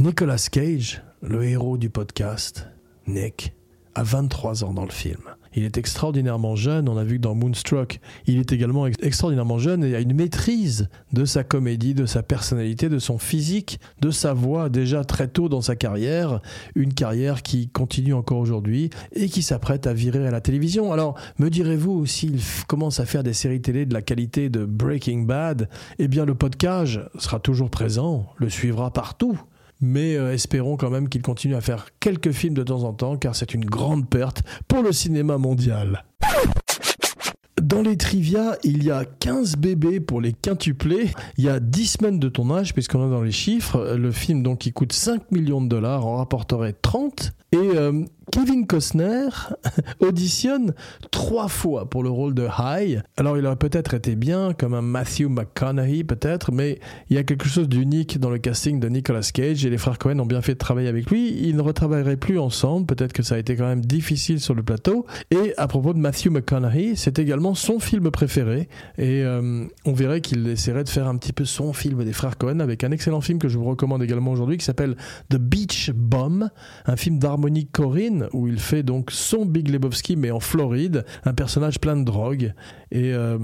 Nicolas 0.00 0.48
Cage, 0.50 1.02
le 1.22 1.44
héros 1.44 1.76
du 1.76 1.90
podcast, 1.90 2.68
Nick, 3.06 3.54
a 3.94 4.02
23 4.02 4.64
ans 4.64 4.72
dans 4.72 4.84
le 4.84 4.92
film. 4.92 5.22
Il 5.58 5.64
est 5.64 5.76
extraordinairement 5.76 6.54
jeune, 6.54 6.88
on 6.88 6.96
a 6.96 7.02
vu 7.02 7.16
que 7.16 7.22
dans 7.22 7.34
Moonstruck, 7.34 7.98
il 8.28 8.38
est 8.38 8.52
également 8.52 8.86
ex- 8.86 8.96
extraordinairement 9.02 9.58
jeune 9.58 9.82
et 9.82 9.96
a 9.96 10.00
une 10.00 10.14
maîtrise 10.14 10.88
de 11.12 11.24
sa 11.24 11.42
comédie, 11.42 11.94
de 11.94 12.06
sa 12.06 12.22
personnalité, 12.22 12.88
de 12.88 13.00
son 13.00 13.18
physique, 13.18 13.80
de 14.00 14.12
sa 14.12 14.34
voix 14.34 14.68
déjà 14.68 15.02
très 15.02 15.26
tôt 15.26 15.48
dans 15.48 15.60
sa 15.60 15.74
carrière, 15.74 16.40
une 16.76 16.94
carrière 16.94 17.42
qui 17.42 17.70
continue 17.70 18.14
encore 18.14 18.38
aujourd'hui 18.38 18.90
et 19.10 19.28
qui 19.28 19.42
s'apprête 19.42 19.88
à 19.88 19.92
virer 19.92 20.28
à 20.28 20.30
la 20.30 20.40
télévision. 20.40 20.92
Alors, 20.92 21.18
me 21.40 21.50
direz-vous, 21.50 22.06
s'il 22.06 22.38
commence 22.68 23.00
à 23.00 23.04
faire 23.04 23.24
des 23.24 23.32
séries 23.32 23.60
télé 23.60 23.84
de 23.84 23.94
la 23.94 24.02
qualité 24.02 24.50
de 24.50 24.64
Breaking 24.64 25.22
Bad, 25.22 25.68
eh 25.98 26.06
bien 26.06 26.24
le 26.24 26.36
podcast 26.36 27.00
sera 27.18 27.40
toujours 27.40 27.70
présent, 27.70 28.26
le 28.36 28.48
suivra 28.48 28.92
partout. 28.92 29.40
Mais 29.80 30.16
euh, 30.16 30.32
espérons 30.32 30.76
quand 30.76 30.90
même 30.90 31.08
qu'il 31.08 31.22
continue 31.22 31.54
à 31.54 31.60
faire 31.60 31.86
quelques 32.00 32.32
films 32.32 32.54
de 32.54 32.62
temps 32.62 32.82
en 32.84 32.92
temps, 32.92 33.16
car 33.16 33.36
c'est 33.36 33.54
une 33.54 33.64
grande 33.64 34.08
perte 34.08 34.42
pour 34.66 34.82
le 34.82 34.92
cinéma 34.92 35.38
mondial. 35.38 36.04
Dans 37.62 37.82
les 37.82 37.96
trivia, 37.96 38.56
il 38.62 38.84
y 38.84 38.90
a 38.90 39.04
15 39.04 39.56
bébés 39.56 40.00
pour 40.00 40.20
les 40.20 40.32
quintuplés. 40.32 41.10
Il 41.36 41.44
y 41.44 41.48
a 41.48 41.60
10 41.60 41.86
semaines 41.86 42.18
de 42.18 42.28
tournage, 42.28 42.72
puisqu'on 42.72 43.06
est 43.06 43.10
dans 43.10 43.22
les 43.22 43.32
chiffres. 43.32 43.94
Le 43.96 44.10
film, 44.12 44.42
donc, 44.42 44.60
qui 44.60 44.72
coûte 44.72 44.92
5 44.92 45.30
millions 45.32 45.60
de 45.60 45.68
dollars, 45.68 46.06
en 46.06 46.16
rapporterait 46.16 46.72
30. 46.72 47.32
Et 47.52 47.56
euh, 47.56 48.04
Kevin 48.30 48.66
Costner 48.66 49.28
auditionne 50.00 50.74
trois 51.10 51.48
fois 51.48 51.88
pour 51.88 52.02
le 52.02 52.10
rôle 52.10 52.34
de 52.34 52.46
High. 52.58 53.02
Alors, 53.16 53.38
il 53.38 53.46
aurait 53.46 53.56
peut-être 53.56 53.94
été 53.94 54.16
bien, 54.16 54.52
comme 54.52 54.74
un 54.74 54.82
Matthew 54.82 55.28
McConaughey, 55.28 56.04
peut-être, 56.04 56.52
mais 56.52 56.78
il 57.10 57.16
y 57.16 57.18
a 57.18 57.24
quelque 57.24 57.48
chose 57.48 57.68
d'unique 57.68 58.18
dans 58.18 58.30
le 58.30 58.38
casting 58.38 58.80
de 58.80 58.88
Nicolas 58.88 59.28
Cage 59.32 59.64
et 59.64 59.70
les 59.70 59.78
frères 59.78 59.98
Cohen 59.98 60.18
ont 60.18 60.26
bien 60.26 60.42
fait 60.42 60.54
de 60.54 60.58
travailler 60.58 60.88
avec 60.88 61.10
lui. 61.10 61.30
Ils 61.42 61.56
ne 61.56 61.62
retravailleraient 61.62 62.16
plus 62.16 62.38
ensemble. 62.38 62.86
Peut-être 62.86 63.12
que 63.12 63.22
ça 63.22 63.36
a 63.36 63.38
été 63.38 63.56
quand 63.56 63.66
même 63.66 63.84
difficile 63.84 64.40
sur 64.40 64.54
le 64.54 64.62
plateau. 64.62 65.06
Et 65.30 65.54
à 65.56 65.66
propos 65.66 65.94
de 65.94 65.98
Matthew 65.98 66.30
McConaughey, 66.30 66.94
c'est 66.96 67.18
également 67.18 67.54
son 67.54 67.80
film 67.80 68.10
préféré. 68.10 68.68
Et 68.98 69.22
euh, 69.24 69.64
on 69.84 69.92
verrait 69.92 70.20
qu'il 70.20 70.46
essaierait 70.48 70.84
de 70.84 70.88
faire 70.88 71.08
un 71.08 71.16
petit 71.16 71.32
peu 71.32 71.44
son 71.44 71.72
film 71.72 72.04
des 72.04 72.12
frères 72.12 72.36
Cohen 72.36 72.60
avec 72.60 72.84
un 72.84 72.90
excellent 72.90 73.20
film 73.20 73.38
que 73.38 73.48
je 73.48 73.58
vous 73.58 73.64
recommande 73.64 74.02
également 74.02 74.32
aujourd'hui 74.32 74.58
qui 74.58 74.64
s'appelle 74.64 74.96
The 75.30 75.36
Beach 75.36 75.90
Bomb, 75.94 76.50
un 76.86 76.96
film 76.96 77.18
d'harmonie 77.18 77.66
Corinne 77.66 78.17
où 78.32 78.48
il 78.48 78.58
fait 78.58 78.82
donc 78.82 79.10
son 79.10 79.44
Big 79.44 79.68
Lebowski 79.68 80.16
mais 80.16 80.30
en 80.30 80.40
Floride, 80.40 81.04
un 81.24 81.34
personnage 81.34 81.78
plein 81.78 81.96
de 81.96 82.04
drogue 82.04 82.52
et 82.90 83.12
euh, 83.12 83.38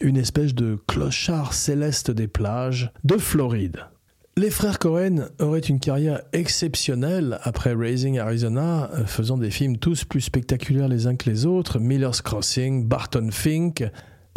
une 0.00 0.16
espèce 0.16 0.54
de 0.54 0.78
clochard 0.86 1.52
céleste 1.52 2.10
des 2.10 2.28
plages 2.28 2.92
de 3.04 3.16
Floride. 3.16 3.86
Les 4.36 4.50
frères 4.50 4.78
Cohen 4.78 5.28
auraient 5.38 5.58
une 5.58 5.80
carrière 5.80 6.22
exceptionnelle 6.32 7.38
après 7.42 7.74
Raising 7.74 8.18
Arizona, 8.18 8.90
euh, 8.94 9.04
faisant 9.04 9.36
des 9.36 9.50
films 9.50 9.76
tous 9.76 10.04
plus 10.04 10.22
spectaculaires 10.22 10.88
les 10.88 11.06
uns 11.06 11.16
que 11.16 11.28
les 11.28 11.46
autres, 11.46 11.78
Miller's 11.78 12.22
Crossing, 12.22 12.86
Barton 12.86 13.28
Fink, 13.32 13.84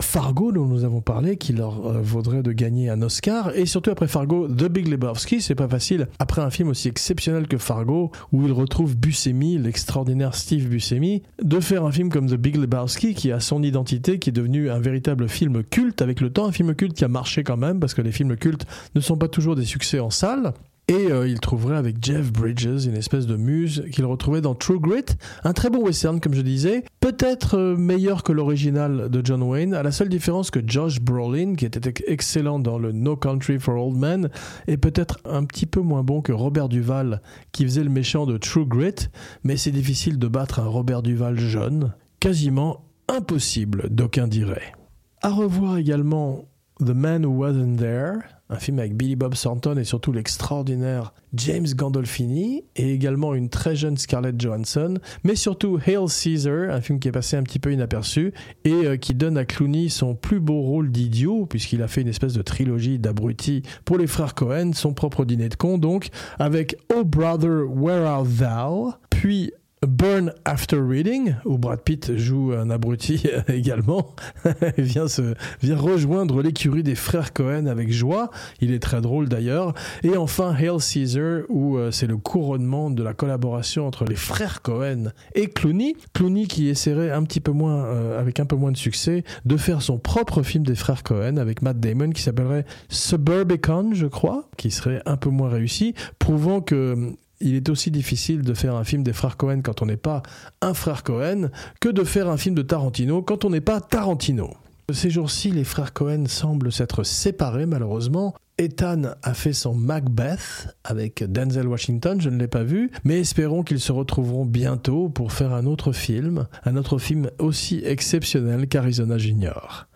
Fargo 0.02 0.52
dont 0.52 0.66
nous 0.66 0.86
avons 0.86 1.02
parlé, 1.02 1.38
qui 1.38 1.54
leur 1.54 1.86
euh, 1.86 2.02
vaudrait 2.02 2.44
de 2.44 2.52
gagner 2.52 2.90
un 2.90 3.02
Oscar, 3.02 3.56
et 3.56 3.66
surtout 3.66 3.92
après 3.92 4.08
Fargo, 4.08 4.48
The 4.48 4.66
Big 4.66 4.88
Lebowski, 4.88 5.42
c'est 5.42 5.56
pas 5.56 5.68
facile, 5.68 6.08
après 6.20 6.42
un 6.42 6.50
film 6.50 6.70
aussi 6.70 6.88
exceptionnel 6.88 7.48
que 7.48 7.58
Fargo, 7.58 8.12
où 8.32 8.46
il 8.46 8.52
retrouve 8.52 8.98
Buscemi, 8.98 9.58
l'extraordinaire 9.58 10.36
Steve 10.36 10.68
Buscemi, 10.68 11.22
de 11.42 11.60
faire 11.60 11.86
un 11.86 11.92
film 11.92 12.10
comme 12.10 12.28
The 12.28 12.36
Big 12.36 12.56
Lebowski, 12.56 13.14
qui 13.14 13.32
a 13.32 13.40
son 13.40 13.62
identité, 13.62 14.20
qui 14.20 14.30
est 14.30 14.34
devenu 14.34 14.70
un 14.70 14.80
véritable 14.80 15.30
film 15.30 15.64
culte 15.64 16.02
avec 16.02 16.22
le 16.22 16.32
temps, 16.32 16.48
un 16.48 16.52
film 16.52 16.74
culte 16.74 16.94
qui 16.94 17.06
a 17.06 17.10
marché 17.10 17.44
quand 17.44 17.58
même, 17.58 17.80
parce 17.80 17.94
que 17.94 18.02
les 18.02 18.12
films 18.12 18.36
cultes 18.36 18.66
ne 18.96 19.02
sont 19.02 19.18
pas 19.18 19.28
toujours 19.28 19.56
des 19.56 19.66
succès 19.66 20.00
en 20.00 20.10
salle. 20.10 20.54
Et 20.90 21.12
euh, 21.12 21.26
il 21.30 21.40
trouverait 21.40 21.78
avec 21.78 22.04
Jeff 22.04 22.32
Bridges 22.34 22.86
une 22.86 22.96
espèce 22.98 23.26
de 23.26 23.38
muse 23.38 23.86
qu'il 23.94 24.04
retrouvait 24.04 24.42
dans 24.42 24.54
True 24.54 24.82
Grit, 24.82 25.06
un 25.46 25.54
très 25.54 25.70
bon 25.70 25.82
western 25.82 26.20
comme 26.20 26.34
je 26.34 26.42
disais, 26.42 26.84
peut-être 27.00 27.58
euh, 27.58 27.78
meilleur 27.78 28.22
que 28.22 28.34
l'original 28.34 29.10
de 29.10 29.22
John 29.24 29.42
Wayne, 29.44 29.74
à 29.74 29.82
la 29.82 29.94
seule 29.94 30.10
différence 30.10 30.52
que 30.52 30.60
Josh 30.66 31.00
Brolin, 31.00 31.56
qui 31.56 31.64
était 31.66 31.88
ex- 31.90 32.04
excellent 32.06 32.60
dans 32.60 32.78
le 32.78 32.92
No 32.92 33.16
Country 33.16 33.60
for 33.60 33.76
Old 33.82 33.98
Men, 33.98 34.30
est 34.68 34.76
peut-être 34.76 35.20
un 35.24 35.46
petit 35.46 35.66
peu 35.66 35.80
moins 35.80 36.04
bon 36.04 36.22
que 36.22 36.34
Robert 36.34 36.68
Duval, 36.68 37.22
qui 37.54 37.64
faisait 37.64 37.84
le 37.86 37.90
méchant 37.90 38.26
de 38.26 38.38
True 38.38 38.66
Grit, 38.66 39.08
mais 39.46 39.56
c'est 39.56 39.72
difficile 39.72 40.20
de 40.20 40.28
battre 40.28 40.60
un 40.60 40.68
Robert 40.68 41.02
Duval 41.02 41.40
jeune, 41.40 41.94
quasiment 42.20 42.84
impossible, 43.08 43.88
d'aucuns 43.90 44.28
diraient. 44.28 44.74
À 45.22 45.30
revoir 45.30 45.78
également 45.78 46.44
The 46.80 46.90
Man 46.90 47.26
Who 47.26 47.38
Wasn't 47.38 47.78
There, 47.78 48.16
un 48.50 48.58
film 48.58 48.80
avec 48.80 48.96
Billy 48.96 49.16
Bob 49.16 49.36
Thornton 49.36 49.78
et 49.78 49.84
surtout 49.84 50.12
l'extraordinaire 50.12 51.14
James 51.34 51.68
Gandolfini, 51.76 52.64
et 52.76 52.94
également 52.94 53.34
une 53.34 53.50
très 53.50 53.76
jeune 53.76 53.98
Scarlett 53.98 54.40
Johansson, 54.40 55.00
mais 55.24 55.36
surtout 55.36 55.80
Hail 55.86 56.08
Caesar, 56.08 56.70
un 56.70 56.82
film 56.82 57.00
qui 57.00 57.08
est 57.08 57.12
passé 57.12 57.38
un 57.38 57.44
petit 57.44 57.60
peu 57.60 57.74
inaperçu, 57.74 58.34
et 58.66 58.72
euh, 58.72 58.98
qui 58.98 59.16
donne 59.16 59.38
à 59.38 59.46
Clooney 59.46 59.90
son 59.90 60.14
plus 60.14 60.40
beau 60.40 60.62
rôle 60.62 60.92
d'idiot, 60.92 61.48
puisqu'il 61.48 61.82
a 61.82 61.88
fait 61.88 62.02
une 62.02 62.08
espèce 62.08 62.34
de 62.34 62.42
trilogie 62.42 63.00
d'abrutis 63.00 63.64
pour 63.86 63.98
les 63.98 64.08
frères 64.08 64.36
Cohen, 64.36 64.72
son 64.74 64.94
propre 64.94 65.26
dîner 65.26 65.50
de 65.50 65.56
con 65.56 65.78
donc, 65.78 66.10
avec 66.38 66.78
Oh 66.96 67.04
Brother, 67.04 67.66
Where 67.68 68.06
Art 68.06 68.26
Thou, 68.26 68.94
puis 69.10 69.52
Burn 69.86 70.34
After 70.46 70.80
Reading, 70.80 71.36
où 71.46 71.58
Brad 71.58 71.82
Pitt 71.82 72.16
joue 72.18 72.54
un 72.54 72.70
abruti 72.70 73.24
également, 73.48 74.16
vient, 74.78 75.08
se, 75.08 75.34
vient 75.62 75.78
rejoindre 75.78 76.42
l'écurie 76.42 76.84
des 76.84 76.96
frères 76.96 77.34
Cohen 77.34 77.66
avec 77.66 77.92
joie. 77.92 78.30
Il 78.62 78.72
est 78.72 78.82
très 78.82 79.02
drôle 79.02 79.30
d'ailleurs. 79.30 79.74
Et 80.04 80.18
enfin 80.18 80.54
Hail 80.54 80.80
Caesar, 80.80 81.44
où 81.50 81.78
euh, 81.78 81.92
c'est 81.92 82.08
le 82.08 82.18
couronnement 82.18 82.90
de 82.90 83.04
la 83.04 83.14
collaboration 83.14 83.88
entre 83.88 84.06
les 84.06 84.16
frères 84.16 84.62
Cohen 84.62 85.12
et 85.36 85.48
Clooney. 85.48 85.96
Clooney 86.14 86.48
qui 86.48 86.68
essaierait 86.68 87.12
un 87.12 87.24
petit 87.24 87.42
peu 87.42 87.52
moins, 87.52 87.86
euh, 87.86 88.20
avec 88.20 88.40
un 88.40 88.46
peu 88.46 88.56
moins 88.56 88.72
de 88.72 88.78
succès, 88.78 89.24
de 89.46 89.58
faire 89.58 89.82
son 89.82 89.98
propre 89.98 90.44
film 90.44 90.66
des 90.66 90.76
frères 90.76 91.04
Cohen 91.04 91.38
avec 91.38 91.62
Matt 91.62 91.80
Damon 91.80 92.12
qui 92.12 92.22
s'appellerait 92.22 92.66
Suburbicon, 92.90 93.94
je 93.94 94.08
crois, 94.08 94.50
qui 94.58 94.72
serait 94.72 95.02
un 95.06 95.18
peu 95.18 95.30
moins 95.30 95.50
réussi, 95.50 95.94
prouvant 96.20 96.62
que 96.62 97.16
il 97.40 97.56
est 97.56 97.70
aussi 97.70 97.92
difficile 97.92 98.42
de 98.42 98.54
faire 98.54 98.76
un 98.76 98.84
film 98.84 99.04
des 99.04 99.14
frères 99.14 99.38
Cohen 99.38 99.62
quand 99.62 99.82
on 99.82 99.86
n'est 99.86 99.98
pas 99.98 100.24
un 100.62 100.74
frère 100.74 101.04
Cohen 101.04 101.50
que 101.80 101.90
de 101.90 102.04
faire 102.04 102.30
un 102.30 102.38
film 102.38 102.56
de 102.56 102.62
Tarantino 102.62 103.22
quand 103.22 103.46
on 103.46 103.50
n'est 103.50 103.62
pas 103.62 103.82
Tarantino. 103.82 104.52
Ces 104.92 105.10
jours-ci, 105.10 105.52
les 105.52 105.64
frères 105.64 105.94
Cohen 105.94 106.26
semblent 106.28 106.72
s'être 106.72 107.04
séparés 107.04 107.66
malheureusement. 107.66 108.34
Ethan 108.58 109.14
a 109.24 109.34
fait 109.34 109.54
son 109.54 109.74
Macbeth 109.74 110.68
avec 110.84 111.24
Denzel 111.24 111.68
Washington, 111.68 112.22
je 112.22 112.30
ne 112.30 112.38
l'ai 112.38 112.48
pas 112.48 112.64
vu, 112.64 112.92
mais 113.04 113.20
espérons 113.20 113.64
qu'ils 113.64 113.80
se 113.80 113.92
retrouveront 113.92 114.46
bientôt 114.46 115.10
pour 115.10 115.32
faire 115.32 115.54
un 115.54 115.66
autre 115.66 115.92
film, 115.92 116.48
un 116.64 116.76
autre 116.76 117.00
film 117.00 117.32
aussi 117.40 117.82
exceptionnel 117.84 118.68
qu'Arizona 118.68 119.18
Junior. 119.18 119.88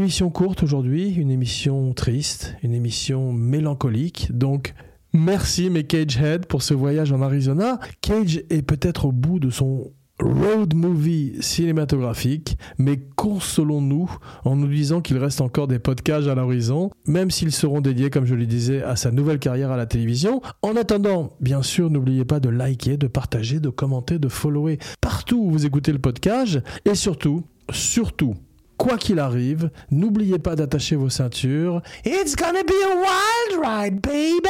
Émission 0.00 0.30
courte 0.30 0.62
aujourd'hui, 0.62 1.12
une 1.12 1.30
émission 1.30 1.92
triste, 1.92 2.56
une 2.62 2.72
émission 2.72 3.34
mélancolique. 3.34 4.28
Donc, 4.32 4.72
merci 5.12 5.68
mes 5.68 5.84
Cagehead 5.84 6.46
pour 6.46 6.62
ce 6.62 6.72
voyage 6.72 7.12
en 7.12 7.20
Arizona. 7.20 7.78
Cage 8.00 8.42
est 8.48 8.62
peut-être 8.62 9.04
au 9.04 9.12
bout 9.12 9.38
de 9.38 9.50
son 9.50 9.92
road 10.18 10.74
movie 10.74 11.34
cinématographique, 11.40 12.56
mais 12.78 12.98
consolons-nous 13.14 14.10
en 14.44 14.56
nous 14.56 14.68
disant 14.68 15.02
qu'il 15.02 15.18
reste 15.18 15.42
encore 15.42 15.68
des 15.68 15.78
podcasts 15.78 16.28
à 16.28 16.34
l'horizon, 16.34 16.90
même 17.06 17.30
s'ils 17.30 17.52
seront 17.52 17.82
dédiés, 17.82 18.08
comme 18.08 18.24
je 18.24 18.34
le 18.34 18.46
disais, 18.46 18.82
à 18.82 18.96
sa 18.96 19.10
nouvelle 19.10 19.38
carrière 19.38 19.70
à 19.70 19.76
la 19.76 19.86
télévision. 19.86 20.40
En 20.62 20.76
attendant, 20.76 21.36
bien 21.40 21.62
sûr, 21.62 21.90
n'oubliez 21.90 22.24
pas 22.24 22.40
de 22.40 22.48
liker, 22.48 22.96
de 22.96 23.06
partager, 23.06 23.60
de 23.60 23.68
commenter, 23.68 24.18
de 24.18 24.28
follower 24.28 24.78
partout 25.02 25.42
où 25.44 25.50
vous 25.50 25.66
écoutez 25.66 25.92
le 25.92 25.98
podcast, 25.98 26.58
et 26.86 26.94
surtout, 26.94 27.44
surtout, 27.70 28.34
Quoi 28.80 28.96
qu'il 28.96 29.18
arrive, 29.18 29.70
n'oubliez 29.90 30.38
pas 30.38 30.56
d'attacher 30.56 30.96
vos 30.96 31.10
ceintures. 31.10 31.82
It's 32.02 32.34
gonna 32.34 32.64
be 32.64 32.72
a 32.72 32.96
wild 32.96 33.62
ride, 33.62 34.00
baby! 34.00 34.48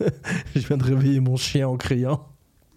Je 0.56 0.66
viens 0.66 0.76
de 0.76 0.82
réveiller 0.82 1.20
mon 1.20 1.36
chien 1.36 1.68
en 1.68 1.76
criant. 1.76 2.26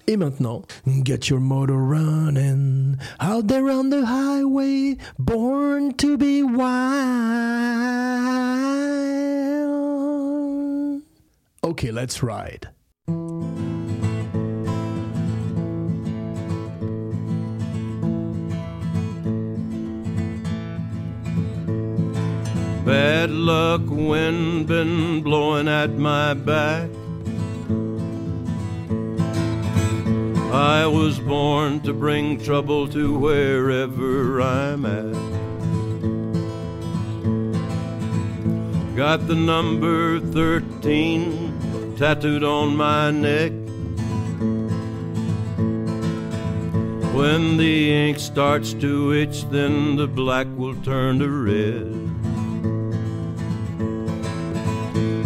Et 0.06 0.18
maintenant, 0.18 0.62
get 1.04 1.30
your 1.32 1.40
motor 1.40 1.76
running 1.76 2.98
out 3.20 3.48
there 3.48 3.72
on 3.72 3.90
the 3.90 4.06
highway, 4.06 4.98
born 5.18 5.94
to 5.94 6.16
be 6.16 6.44
wild. 6.44 6.84
Okay, 11.64 11.92
let's 11.92 12.22
ride. 12.22 12.70
Bad 22.86 23.32
luck 23.32 23.82
wind 23.86 24.68
been 24.68 25.22
blowing 25.24 25.70
at 25.70 25.92
my 25.92 26.34
back. 26.34 26.90
I 30.52 30.86
was 30.86 31.18
born 31.18 31.80
to 31.84 31.94
bring 31.94 32.38
trouble 32.38 32.90
to 32.90 33.18
wherever 33.18 34.42
I'm 34.42 34.86
at. 34.86 35.14
Got 38.98 39.28
the 39.28 39.36
number 39.36 40.20
13 40.20 41.96
tattooed 41.96 42.44
on 42.44 42.76
my 42.76 43.12
neck. 43.12 43.54
When 47.16 47.56
the 47.56 47.94
ink 47.94 48.20
starts 48.20 48.74
to 48.74 49.14
itch, 49.14 49.50
then 49.50 49.96
the 49.96 50.08
black 50.08 50.48
will 50.58 50.76
turn 50.84 51.20
to 51.20 51.30
red. 51.30 52.03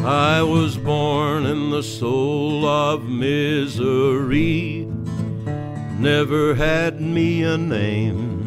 I 0.07 0.41
was 0.41 0.77
born 0.77 1.45
in 1.45 1.69
the 1.69 1.83
soul 1.83 2.65
of 2.65 3.09
misery, 3.09 4.87
never 5.99 6.55
had 6.55 7.01
me 7.01 7.43
a 7.43 7.57
name. 7.57 8.45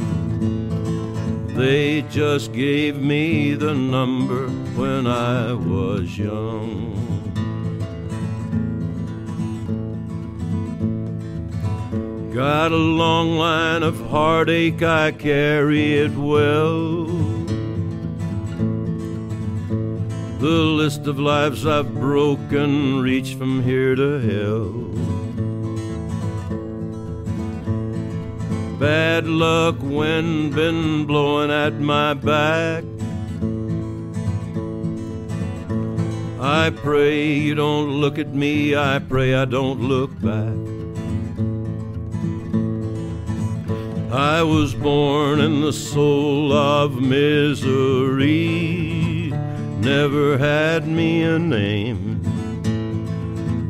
They 1.49 2.01
just 2.09 2.55
gave 2.55 2.97
me 2.97 3.53
the 3.53 3.75
number 3.75 4.49
when 4.75 5.07
I 5.07 5.53
was 5.53 6.17
young. 6.17 6.97
Got 12.33 12.73
a 12.73 12.77
long 12.77 13.37
line 13.37 13.83
of 13.83 14.01
heartache, 14.09 14.83
I 14.83 15.13
carry 15.13 15.99
it 15.99 16.13
well. 16.13 17.20
The 20.41 20.47
list 20.47 21.07
of 21.07 21.19
lives 21.19 21.67
I've 21.67 21.95
broken 21.95 23.03
reach 23.03 23.35
from 23.35 23.63
here 23.63 23.95
to 23.95 24.19
hell. 24.21 24.73
Bad 28.79 29.27
luck 29.27 29.77
wind 29.83 30.55
been 30.55 31.05
blowing 31.05 31.51
at 31.51 31.75
my 31.75 32.15
back. 32.15 32.85
I 36.41 36.71
pray 36.71 37.35
you 37.35 37.55
don't 37.55 38.01
look 38.01 38.19
at 38.19 38.33
me, 38.33 38.75
I 38.75 38.99
pray 38.99 39.35
I 39.35 39.45
don't 39.45 39.83
look 39.83 40.11
back. 40.23 40.57
I 44.11 44.43
was 44.43 44.75
born 44.75 45.41
in 45.41 45.61
the 45.61 45.73
soul 45.75 46.55
of 46.55 46.99
misery, 46.99 48.27
never 49.81 50.37
had 50.37 50.87
me 50.87 51.23
a 51.23 51.39
name. 51.39 52.21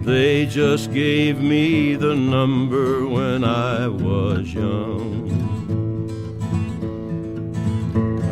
They 0.05 0.46
just 0.46 0.92
gave 0.92 1.40
me 1.40 1.94
the 1.94 2.16
number 2.16 3.07
when 3.07 3.44
I 3.44 3.87
was 3.87 4.53
young. 4.53 5.31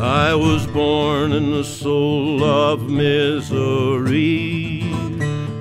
I 0.01 0.35
was 0.35 0.67
born 0.67 1.33
in 1.33 1.53
the 1.53 1.63
soul 1.63 2.43
of 2.43 2.91
misery, 2.91 4.83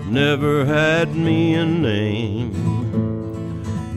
never 0.09 0.65
had 0.65 1.15
me 1.15 1.53
a 1.53 1.65
name. 1.65 2.51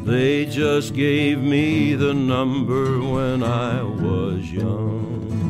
They 0.05 0.45
just 0.45 0.95
gave 0.95 1.41
me 1.41 1.95
the 1.95 2.13
number 2.13 3.01
when 3.01 3.43
I 3.43 3.83
was 3.83 4.51
young. 4.51 5.50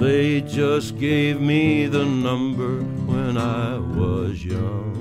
They 0.00 0.40
just 0.40 0.98
gave 0.98 1.42
me 1.42 1.84
the 1.86 2.06
number 2.06 2.80
when 3.04 3.36
I 3.36 3.76
was 3.76 4.42
young. 4.42 4.96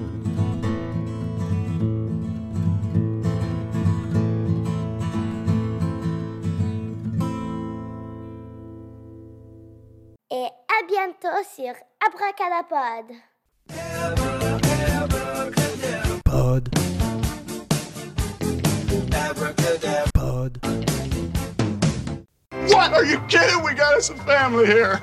Et 10.29 10.49
à 10.67 10.85
bientôt 10.85 11.43
sur 11.55 11.73
Abracadapod. 12.05 13.28
What? 22.69 22.93
Are 22.93 23.05
you 23.05 23.19
kidding? 23.21 23.63
We 23.63 23.73
got 23.73 23.95
us 23.95 24.09
a 24.09 24.15
family 24.15 24.67
here. 24.67 25.01